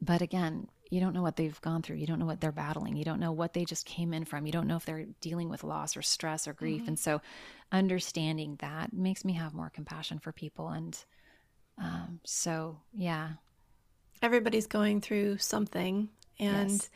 [0.00, 1.96] but again, you don't know what they've gone through.
[1.96, 2.96] You don't know what they're battling.
[2.96, 4.46] You don't know what they just came in from.
[4.46, 6.82] You don't know if they're dealing with loss or stress or grief.
[6.82, 6.88] Mm-hmm.
[6.88, 7.20] And so,
[7.72, 10.68] understanding that makes me have more compassion for people.
[10.68, 10.96] And
[11.78, 13.30] um, so, yeah.
[14.22, 16.10] Everybody's going through something.
[16.38, 16.90] And yes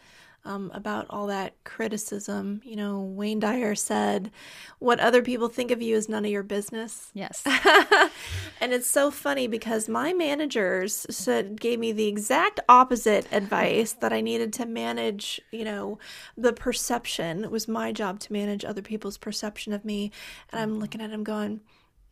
[0.48, 2.62] um, about all that criticism.
[2.64, 4.30] You know, Wayne Dyer said,
[4.78, 7.10] What other people think of you is none of your business.
[7.12, 7.42] Yes.
[8.60, 14.12] and it's so funny because my managers said, gave me the exact opposite advice that
[14.12, 15.98] I needed to manage, you know,
[16.36, 17.44] the perception.
[17.44, 20.10] It was my job to manage other people's perception of me.
[20.50, 21.60] And I'm looking at him going,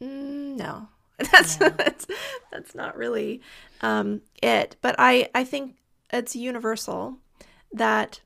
[0.00, 0.88] mm, No.
[1.32, 1.70] That's, yeah.
[1.70, 2.06] that's
[2.52, 3.40] that's not really
[3.80, 5.76] um, it, but I I think
[6.12, 7.16] it's universal
[7.72, 8.20] that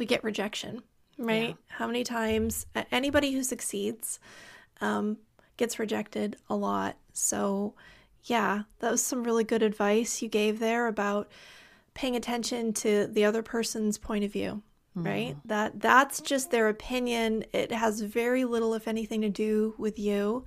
[0.00, 0.82] we get rejection,
[1.16, 1.50] right?
[1.50, 1.54] Yeah.
[1.68, 4.18] How many times anybody who succeeds
[4.80, 5.18] um,
[5.60, 6.96] gets rejected a lot.
[7.12, 7.74] So,
[8.24, 11.30] yeah, that was some really good advice you gave there about
[11.92, 14.62] paying attention to the other person's point of view
[14.96, 15.40] right mm.
[15.44, 20.44] that that's just their opinion it has very little if anything to do with you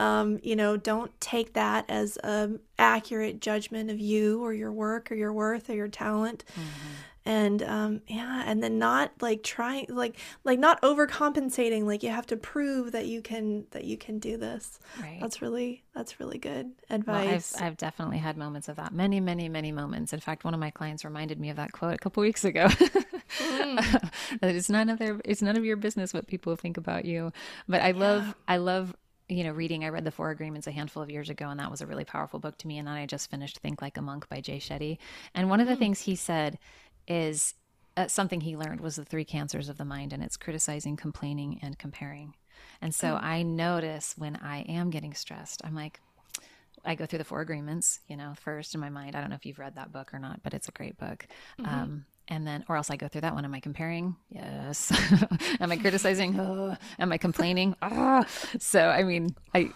[0.00, 5.12] um, you know don't take that as an accurate judgment of you or your work
[5.12, 6.92] or your worth or your talent mm-hmm
[7.26, 12.26] and um yeah and then not like trying like like not overcompensating like you have
[12.26, 16.38] to prove that you can that you can do this right that's really that's really
[16.38, 20.20] good advice well, I've, I've definitely had moments of that many many many moments in
[20.20, 22.66] fact one of my clients reminded me of that quote a couple weeks ago
[23.38, 24.10] mm.
[24.42, 27.32] it's none of their it's none of your business what people think about you
[27.68, 27.98] but i yeah.
[27.98, 28.94] love i love
[29.26, 31.70] you know, reading, I read The Four Agreements a handful of years ago, and that
[31.70, 32.76] was a really powerful book to me.
[32.76, 34.98] And then I just finished Think Like a Monk by Jay Shetty.
[35.34, 35.78] And one of the mm.
[35.78, 36.58] things he said
[37.06, 37.54] is
[37.96, 41.58] uh, something he learned was the three cancers of the mind, and it's criticizing, complaining,
[41.62, 42.34] and comparing.
[42.80, 43.24] And so mm-hmm.
[43.24, 46.00] I notice when I am getting stressed, I'm like,
[46.84, 49.16] I go through the four agreements, you know, first in my mind.
[49.16, 51.26] I don't know if you've read that book or not, but it's a great book.
[51.58, 51.74] Mm-hmm.
[51.74, 53.44] Um, and then, or else I go through that one.
[53.44, 54.16] Am I comparing?
[54.30, 54.92] Yes.
[55.60, 56.38] Am I criticizing?
[56.38, 56.76] Oh.
[56.98, 57.76] Am I complaining?
[57.82, 58.26] Ah.
[58.58, 59.70] So, I mean, I,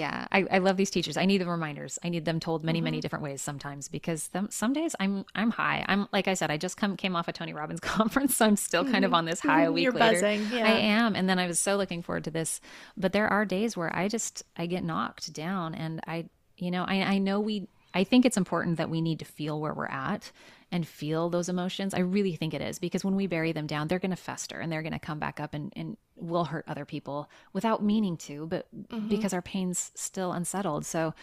[0.00, 1.18] yeah, I, I love these teachers.
[1.18, 1.98] I need the reminders.
[2.02, 2.84] I need them told many, mm-hmm.
[2.84, 5.84] many different ways sometimes because them, some days I'm I'm high.
[5.86, 8.56] I'm like I said, I just come came off a Tony Robbins conference, so I'm
[8.56, 9.16] still kind of mm-hmm.
[9.16, 10.14] on this high a week You're later.
[10.14, 10.64] Buzzing, yeah.
[10.64, 12.62] I am, and then I was so looking forward to this.
[12.96, 16.84] But there are days where I just I get knocked down, and I you know
[16.84, 19.86] I I know we I think it's important that we need to feel where we're
[19.86, 20.32] at
[20.72, 21.94] and feel those emotions.
[21.94, 24.60] I really think it is because when we bury them down, they're going to fester
[24.60, 28.16] and they're going to come back up and, and will hurt other people without meaning
[28.18, 29.08] to, but mm-hmm.
[29.08, 30.86] because our pain's still unsettled.
[30.86, 31.14] So,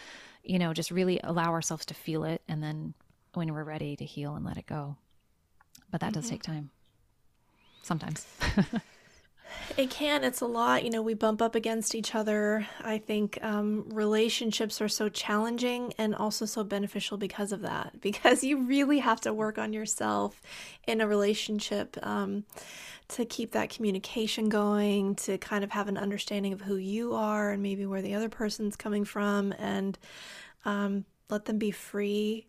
[0.42, 2.94] you know, just really allow ourselves to feel it and then
[3.34, 4.96] when we're ready to heal and let it go.
[5.90, 6.20] But that mm-hmm.
[6.20, 6.70] does take time
[7.82, 8.26] sometimes.
[9.76, 10.24] It can.
[10.24, 10.84] It's a lot.
[10.84, 12.66] You know, we bump up against each other.
[12.82, 18.42] I think um, relationships are so challenging and also so beneficial because of that, because
[18.42, 20.40] you really have to work on yourself
[20.86, 22.44] in a relationship um,
[23.08, 27.50] to keep that communication going, to kind of have an understanding of who you are
[27.50, 29.98] and maybe where the other person's coming from, and
[30.64, 32.46] um, let them be free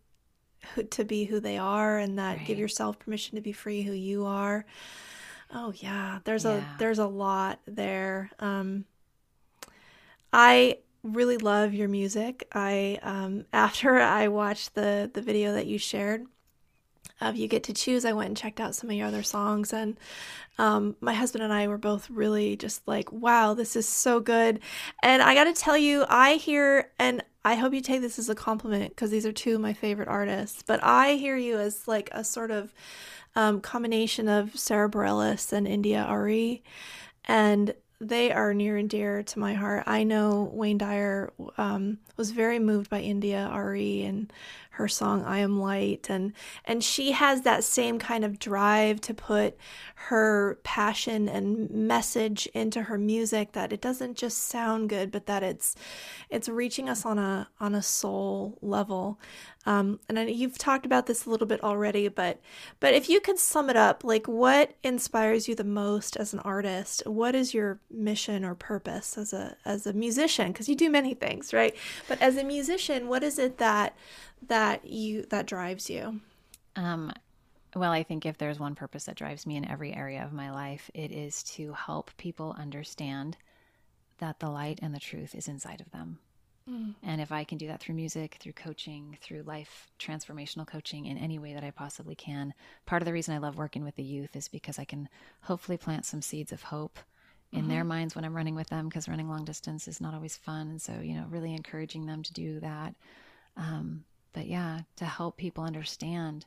[0.90, 4.26] to be who they are and that give yourself permission to be free who you
[4.26, 4.66] are.
[5.54, 6.62] Oh yeah, there's Yeah.
[6.62, 8.32] a there's a lot there.
[8.40, 8.86] Um
[10.32, 12.48] I really love your music.
[12.54, 16.26] I um after I watched the the video that you shared
[17.22, 19.74] of You Get to Choose, I went and checked out some of your other songs
[19.74, 19.98] and
[20.60, 24.60] um my husband and I were both really just like, wow, this is so good.
[25.04, 28.30] And I got to tell you, I hear and I hope you take this as
[28.30, 31.88] a compliment because these are two of my favorite artists, but I hear you as
[31.88, 32.74] like a sort of
[33.36, 36.64] um, combination of Sara Bareilles and India Arie,
[37.26, 39.84] and they are near and dear to my heart.
[39.86, 44.32] I know Wayne Dyer um, was very moved by India Arie and
[44.72, 46.32] her song "I Am Light," and
[46.64, 49.58] and she has that same kind of drive to put
[49.96, 53.52] her passion and message into her music.
[53.52, 55.76] That it doesn't just sound good, but that it's
[56.30, 59.20] it's reaching us on a on a soul level.
[59.70, 62.42] Um, and I, you've talked about this a little bit already, but
[62.80, 66.40] but if you could sum it up, like what inspires you the most as an
[66.40, 67.06] artist?
[67.06, 70.52] What is your mission or purpose as a as a musician?
[70.52, 71.76] Because you do many things, right?
[72.08, 73.96] But as a musician, what is it that
[74.48, 76.20] that you that drives you?
[76.76, 77.14] Um,
[77.76, 80.50] well, I think if there's one purpose that drives me in every area of my
[80.50, 83.38] life, it is to help people understand
[84.18, 86.18] that the light and the truth is inside of them.
[86.70, 86.96] Mm.
[87.04, 91.18] And if I can do that through music, through coaching, through life transformational coaching in
[91.18, 92.54] any way that I possibly can,
[92.86, 95.10] part of the reason I love working with the youth is because I can
[95.42, 97.00] hopefully plant some seeds of hope
[97.52, 97.88] in their mm-hmm.
[97.88, 100.68] minds when I'm running with them because running long distance is not always fun.
[100.70, 102.94] And so, you know, really encouraging them to do that.
[103.58, 104.04] Um,
[104.34, 106.46] but yeah, to help people understand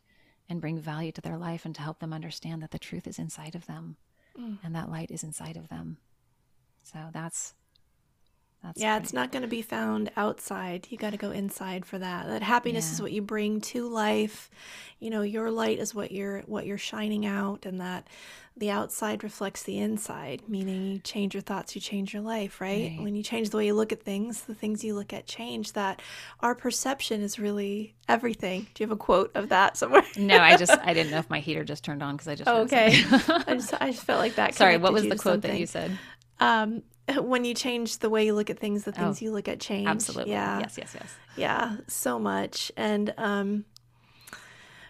[0.48, 3.18] and bring value to their life and to help them understand that the truth is
[3.18, 3.96] inside of them
[4.38, 4.58] mm.
[4.62, 5.96] and that light is inside of them.
[6.84, 7.54] So that's
[8.62, 10.86] that's yeah, it's not going to be found outside.
[10.90, 12.26] You got to go inside for that.
[12.26, 14.50] That happiness is what you bring to life.
[15.00, 18.06] You know, your light is what you're what you're shining out, and that
[18.56, 20.42] the outside reflects the inside.
[20.46, 22.60] Meaning, you change your thoughts, you change your life.
[22.60, 22.92] Right?
[22.92, 23.02] Right.
[23.02, 25.72] When you change the way you look at things, the things you look at change.
[25.72, 26.00] That
[26.38, 28.68] our perception is really everything.
[28.74, 30.04] Do you have a quote of that somewhere?
[30.16, 32.48] No, I just I didn't know if my heater just turned on because I just
[32.48, 33.02] Oh, okay.
[33.10, 34.54] I just I just felt like that.
[34.62, 35.98] Sorry, what was the quote that you said?
[36.38, 36.82] Um,
[37.20, 39.60] when you change the way you look at things, the things Oh, you look at
[39.60, 39.88] change.
[39.88, 40.32] Absolutely.
[40.32, 40.60] Yeah.
[40.60, 41.14] Yes, yes, yes.
[41.36, 42.70] Yeah, so much.
[42.76, 43.64] And um,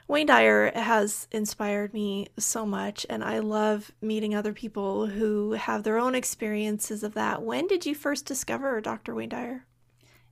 [0.09, 5.85] Wayne Dyer has inspired me so much, and I love meeting other people who have
[5.85, 7.43] their own experiences of that.
[7.43, 9.15] When did you first discover Dr.
[9.15, 9.65] Wayne Dyer?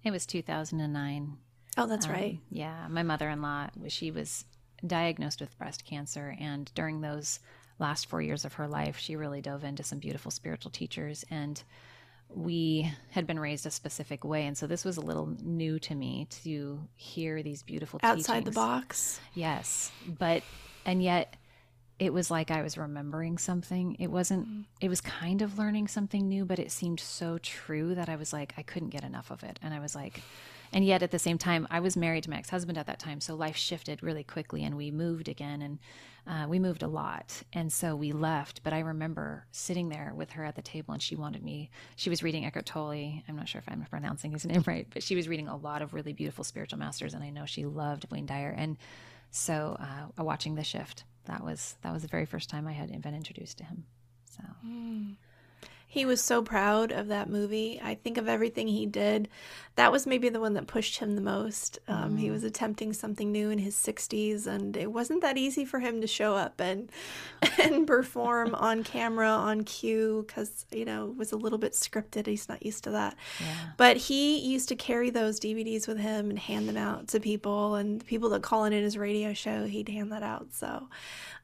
[0.03, 1.37] It was 2009.
[1.79, 2.39] Oh, that's Um, right.
[2.51, 4.45] Yeah, my mother-in-law, she was
[4.87, 7.39] diagnosed with breast cancer, and during those
[7.81, 11.63] last four years of her life, she really dove into some beautiful spiritual teachers, and
[12.29, 15.95] we had been raised a specific way, and so this was a little new to
[15.95, 18.19] me to hear these beautiful teachers.
[18.19, 19.21] Outside the box.
[19.35, 20.43] Yes, but
[20.85, 21.37] and yet
[21.99, 23.97] it was like I was remembering something.
[23.99, 24.63] It wasn't mm-hmm.
[24.81, 28.33] it was kind of learning something new, but it seemed so true that I was
[28.33, 29.59] like I couldn't get enough of it.
[29.63, 30.23] And I was like
[30.73, 33.21] and yet at the same time I was married to my ex-husband at that time,
[33.21, 35.79] so life shifted really quickly and we moved again and
[36.27, 37.43] uh, we moved a lot.
[37.53, 41.03] And so we left, but I remember sitting there with her at the table and
[41.03, 43.23] she wanted me she was reading Eckhart Tolle.
[43.29, 45.83] I'm not sure if I'm pronouncing his name right, but she was reading a lot
[45.83, 48.77] of really beautiful spiritual masters and I know she loved Wayne Dyer and
[49.31, 53.01] so uh, watching the shift that was that was the very first time I had
[53.03, 53.85] been introduced to him.
[54.31, 54.43] So
[55.93, 57.81] He was so proud of that movie.
[57.83, 59.29] I think of everything he did.
[59.75, 61.81] That was maybe the one that pushed him the most.
[61.89, 65.81] Um, He was attempting something new in his 60s, and it wasn't that easy for
[65.81, 66.93] him to show up and
[67.59, 72.27] and perform on camera on cue because you know it was a little bit scripted.
[72.29, 73.17] He's not used to that.
[73.41, 77.19] yeah, But he used to carry those DVDs with him and hand them out to
[77.19, 80.53] people, and the people that call in his radio show, he'd hand that out.
[80.53, 80.89] So,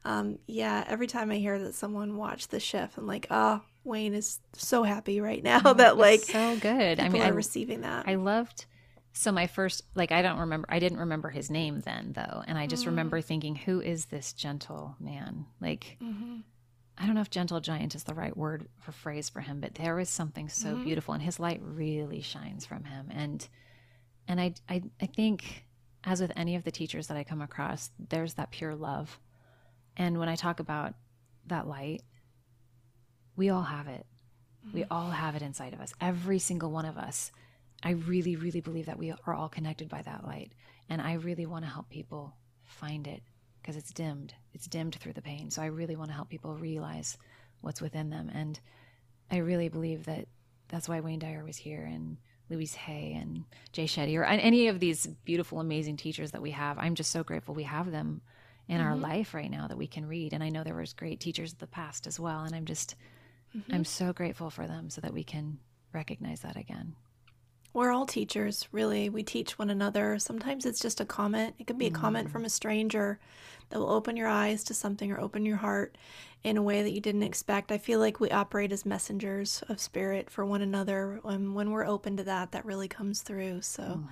[0.05, 4.13] um, yeah, every time I hear that someone watched the shift, I'm like, oh, Wayne
[4.13, 6.99] is so happy right now oh, that like so good.
[6.99, 8.07] I mean, are I, receiving that.
[8.07, 8.65] I loved.
[9.13, 10.67] So my first, like, I don't remember.
[10.69, 12.87] I didn't remember his name then, though, and I just mm.
[12.87, 16.41] remember thinking, "Who is this gentle man?" Like, mm-hmm.
[16.97, 19.73] I don't know if "gentle giant" is the right word or phrase for him, but
[19.73, 20.83] there is something so mm-hmm.
[20.83, 23.07] beautiful, and his light really shines from him.
[23.09, 23.47] And
[24.27, 25.65] and I, I, I think,
[26.03, 29.19] as with any of the teachers that I come across, there's that pure love.
[29.95, 30.93] And when I talk about
[31.47, 32.03] that light,
[33.37, 34.05] we all have it.
[34.73, 35.93] We all have it inside of us.
[36.01, 37.31] Every single one of us.
[37.83, 40.51] I really, really believe that we are all connected by that light.
[40.89, 42.35] And I really want to help people
[42.65, 43.21] find it
[43.61, 44.33] because it's dimmed.
[44.53, 45.51] It's dimmed through the pain.
[45.51, 47.17] So I really want to help people realize
[47.61, 48.29] what's within them.
[48.33, 48.59] And
[49.29, 50.27] I really believe that
[50.69, 52.17] that's why Wayne Dyer was here and
[52.49, 56.77] Louise Hay and Jay Shetty or any of these beautiful, amazing teachers that we have.
[56.77, 58.21] I'm just so grateful we have them
[58.67, 58.87] in mm-hmm.
[58.87, 60.33] our life right now that we can read.
[60.33, 62.43] And I know there was great teachers of the past as well.
[62.43, 62.95] And I'm just,
[63.57, 63.73] mm-hmm.
[63.73, 65.59] I'm so grateful for them so that we can
[65.93, 66.95] recognize that again.
[67.73, 69.09] We're all teachers, really.
[69.09, 70.17] We teach one another.
[70.17, 71.55] Sometimes it's just a comment.
[71.59, 72.01] It can be a mm-hmm.
[72.01, 73.19] comment from a stranger
[73.69, 75.97] that will open your eyes to something or open your heart
[76.43, 77.71] in a way that you didn't expect.
[77.71, 81.19] I feel like we operate as messengers of spirit for one another.
[81.23, 83.61] And when we're open to that, that really comes through.
[83.61, 84.05] So, mm-hmm.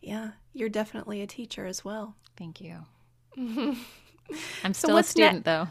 [0.00, 2.16] yeah, you're definitely a teacher as well.
[2.36, 2.86] Thank you.
[3.36, 5.68] I'm still so a student, ne- though.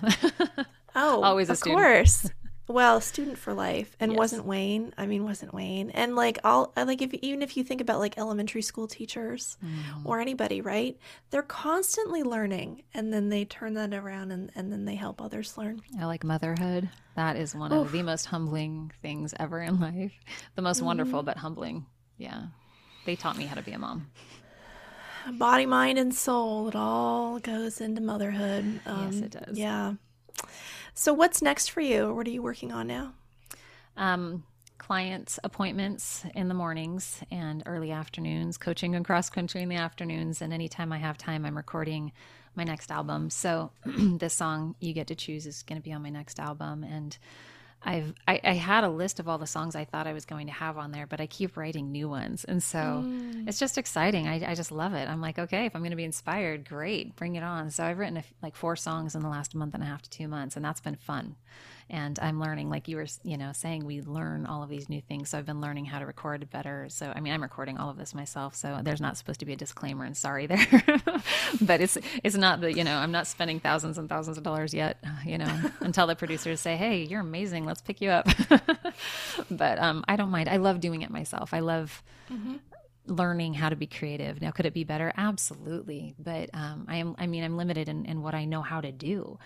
[0.96, 1.82] oh, always a of student.
[1.82, 2.30] Of course.
[2.72, 4.18] Well, student for life, and yes.
[4.18, 4.94] wasn't Wayne.
[4.98, 8.18] I mean, wasn't Wayne, and like all like if even if you think about like
[8.18, 10.06] elementary school teachers mm.
[10.06, 10.98] or anybody, right?
[11.30, 15.58] They're constantly learning, and then they turn that around, and and then they help others
[15.58, 15.82] learn.
[16.00, 16.90] I like motherhood.
[17.16, 17.88] That is one Oof.
[17.88, 20.14] of the most humbling things ever in life.
[20.56, 20.88] The most mm-hmm.
[20.88, 21.86] wonderful, but humbling.
[22.18, 22.44] Yeah,
[23.06, 24.08] they taught me how to be a mom
[25.30, 26.68] body, mind, and soul.
[26.68, 28.82] It all goes into motherhood.
[28.86, 29.58] Um, yes, it does.
[29.58, 29.94] Yeah.
[30.94, 32.14] So, what's next for you?
[32.14, 33.14] What are you working on now?
[33.98, 34.44] Um,
[34.78, 40.42] clients appointments in the mornings and early afternoons, coaching and cross country in the afternoons,
[40.42, 42.12] and anytime I have time, I'm recording
[42.56, 43.30] my next album.
[43.30, 46.84] So, this song you get to choose is going to be on my next album,
[46.84, 47.18] and
[47.84, 50.46] I've I, I, had a list of all the songs I thought I was going
[50.48, 53.48] to have on there, but I keep writing new ones, and so mm.
[53.48, 54.28] it's just exciting.
[54.28, 55.10] I, I just love it.
[55.10, 57.72] I'm like, okay, if I'm going to be inspired, great, bring it on.
[57.72, 60.10] So I've written a, like four songs in the last month and a half to
[60.10, 61.36] two months, and that's been fun
[61.92, 65.02] and i'm learning like you were you know saying we learn all of these new
[65.02, 67.90] things so i've been learning how to record better so i mean i'm recording all
[67.90, 70.84] of this myself so there's not supposed to be a disclaimer and sorry there
[71.62, 74.74] but it's it's not the you know i'm not spending thousands and thousands of dollars
[74.74, 78.28] yet you know until the producers say hey you're amazing let's pick you up
[79.52, 82.56] but um, i don't mind i love doing it myself i love mm-hmm
[83.08, 84.42] learning how to be creative.
[84.42, 85.12] Now, could it be better?
[85.18, 86.16] Absolutely.
[86.20, 88.92] But um, I am, I mean, I'm limited in, in what I know how to
[88.92, 89.40] do.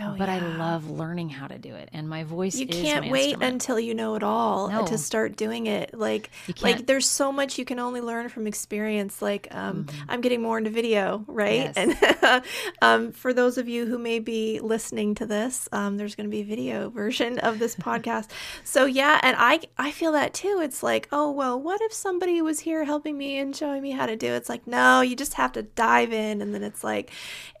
[0.00, 0.36] Oh, but yeah.
[0.36, 2.56] I love learning how to do it, and my voice.
[2.56, 3.52] You can't wait instrument.
[3.52, 4.86] until you know it all no.
[4.86, 5.92] to start doing it.
[5.92, 6.30] Like,
[6.62, 9.20] like there's so much you can only learn from experience.
[9.20, 10.10] Like, um, mm-hmm.
[10.10, 11.72] I'm getting more into video, right?
[11.76, 11.76] Yes.
[11.76, 12.42] And
[12.82, 16.30] um, for those of you who may be listening to this, um, there's going to
[16.30, 18.30] be a video version of this podcast.
[18.64, 20.60] So yeah, and I I feel that too.
[20.62, 24.06] It's like, oh well, what if somebody was here helping me and showing me how
[24.06, 24.28] to do?
[24.28, 24.36] it?
[24.36, 27.10] It's like, no, you just have to dive in, and then it's like,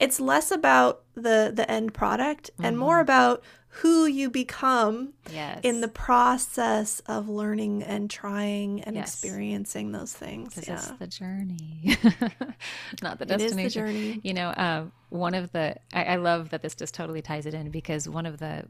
[0.00, 2.64] it's less about the the end product mm-hmm.
[2.64, 3.42] and more about
[3.76, 5.58] who you become yes.
[5.62, 9.14] in the process of learning and trying and yes.
[9.14, 10.58] experiencing those things.
[10.62, 10.74] Yeah.
[10.74, 11.96] It's the journey,
[13.02, 13.58] not the destination.
[13.58, 14.20] It is the journey.
[14.22, 17.54] You know, uh, one of the I, I love that this just totally ties it
[17.54, 18.64] in because one of the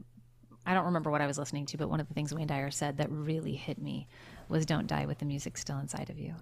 [0.65, 2.71] I don't remember what I was listening to, but one of the things Wayne Dyer
[2.71, 4.07] said that really hit me
[4.53, 6.35] was don't die with the music still inside of you.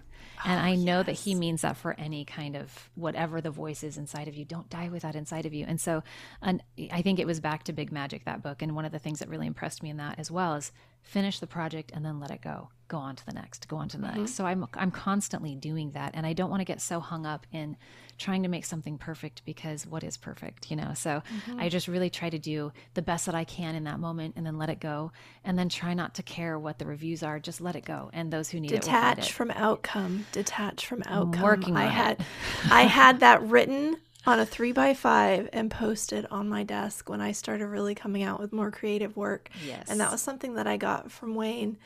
[0.46, 1.06] And oh, I know yes.
[1.08, 4.46] that he means that for any kind of whatever the voice is inside of you,
[4.46, 5.66] don't die with that inside of you.
[5.68, 6.04] And so
[6.42, 8.62] and I think it was back to Big Magic, that book.
[8.62, 10.72] And one of the things that really impressed me in that as well is
[11.04, 12.70] finish the project and then let it go.
[12.88, 14.22] Go on to the next, go on to the mm-hmm.
[14.22, 14.36] next.
[14.36, 16.12] So I'm I'm constantly doing that.
[16.14, 17.78] And I don't want to get so hung up in
[18.18, 20.94] trying to make something perfect because what is perfect, you know?
[20.94, 21.60] So mm-hmm.
[21.60, 24.46] I just really try to do the best that I can in that moment and
[24.46, 25.12] then let it go.
[25.44, 27.40] And then try not to care what the reviews are.
[27.40, 28.10] Just let it go.
[28.14, 30.26] And those who need detach it, detach from outcome.
[30.34, 31.42] Detach from outcome.
[31.42, 32.24] Working I had.
[32.70, 37.22] I had that written on a three by five and posted on my desk when
[37.22, 39.50] I started really coming out with more creative work.
[39.66, 39.88] Yes.
[39.90, 41.78] And that was something that I got from Wayne.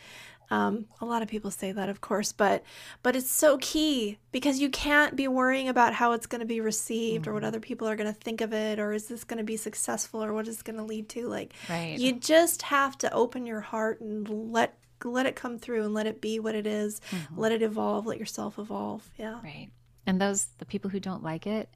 [0.52, 2.64] Um, a lot of people say that, of course, but
[3.02, 6.62] but it's so key because you can't be worrying about how it's going to be
[6.62, 7.32] received mm-hmm.
[7.32, 7.48] or what mm-hmm.
[7.48, 10.24] other people are going to think of it or is this going to be successful
[10.24, 11.28] or what is going to lead to.
[11.28, 11.98] Like, right.
[11.98, 16.08] you just have to open your heart and let let it come through and let
[16.08, 17.02] it be what it is.
[17.12, 17.40] Mm-hmm.
[17.40, 18.06] Let it evolve.
[18.06, 19.10] Let yourself evolve.
[19.18, 19.40] Yeah.
[19.44, 19.70] Right.
[20.06, 21.70] And those the people who don't like it,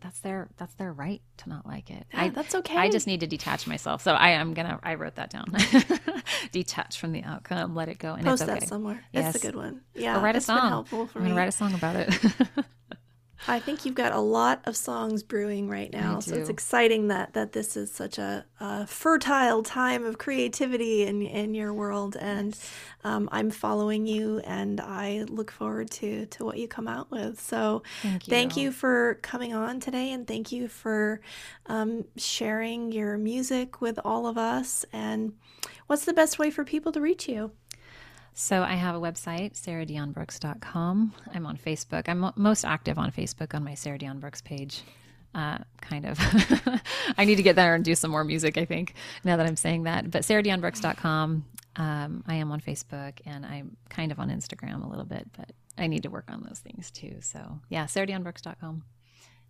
[0.00, 2.06] that's their that's their right to not like it.
[2.12, 2.76] Yeah, I, that's okay.
[2.76, 4.02] I just need to detach myself.
[4.02, 5.54] So I am gonna I wrote that down.
[6.52, 8.60] detach from the outcome, let it go, and post it's okay.
[8.60, 9.02] that somewhere.
[9.12, 9.32] Yes.
[9.32, 9.82] That's a good one.
[9.94, 10.68] Yeah, or write a song.
[10.68, 11.32] helpful for I'm me.
[11.32, 12.14] write a song about it.
[13.46, 17.34] I think you've got a lot of songs brewing right now, so it's exciting that
[17.34, 22.48] that this is such a, a fertile time of creativity in in your world, and
[22.48, 22.72] yes.
[23.04, 27.40] um, I'm following you, and I look forward to to what you come out with.
[27.40, 31.20] So, thank you, thank you for coming on today, and thank you for
[31.66, 34.84] um, sharing your music with all of us.
[34.92, 35.34] And
[35.86, 37.52] what's the best way for people to reach you?
[38.40, 41.12] So I have a website, sarahdionbrooks.com.
[41.34, 42.08] I'm on Facebook.
[42.08, 44.82] I'm most active on Facebook on my Sarah Dion Brooks page.
[45.34, 46.20] Uh, kind of.
[47.18, 49.56] I need to get there and do some more music, I think, now that I'm
[49.56, 50.08] saying that.
[50.12, 51.46] But sarahdionbrooks.com.
[51.74, 55.50] Um, I am on Facebook and I'm kind of on Instagram a little bit, but
[55.76, 57.16] I need to work on those things too.
[57.20, 58.84] So yeah, sarahdionbrooks.com.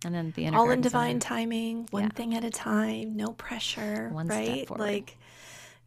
[0.03, 2.09] And then the all in divine timing, one yeah.
[2.09, 4.67] thing at a time, no pressure, one right?
[4.67, 5.15] Like,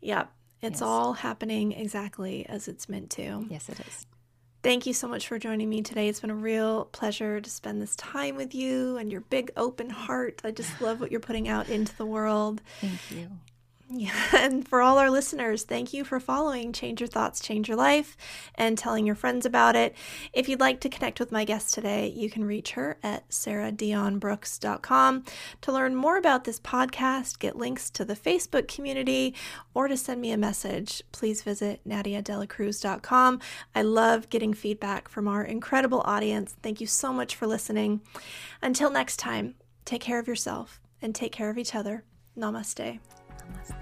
[0.00, 0.26] yeah,
[0.62, 0.82] it's yes.
[0.82, 3.44] all happening exactly as it's meant to.
[3.50, 4.06] Yes, it is.
[4.62, 6.08] Thank you so much for joining me today.
[6.08, 9.90] It's been a real pleasure to spend this time with you and your big open
[9.90, 10.40] heart.
[10.44, 12.62] I just love what you're putting out into the world.
[12.80, 13.28] Thank you.
[13.94, 17.76] Yeah, and for all our listeners, thank you for following Change Your Thoughts, Change Your
[17.76, 18.16] Life
[18.54, 19.94] and telling your friends about it.
[20.32, 25.24] If you'd like to connect with my guest today, you can reach her at sarahdionbrooks.com
[25.60, 29.34] to learn more about this podcast, get links to the Facebook community,
[29.74, 31.02] or to send me a message.
[31.12, 33.40] Please visit nadiadelacruz.com.
[33.74, 36.56] I love getting feedback from our incredible audience.
[36.62, 38.00] Thank you so much for listening.
[38.62, 42.04] Until next time, take care of yourself and take care of each other.
[42.38, 42.98] Namaste.
[43.38, 43.81] Namaste.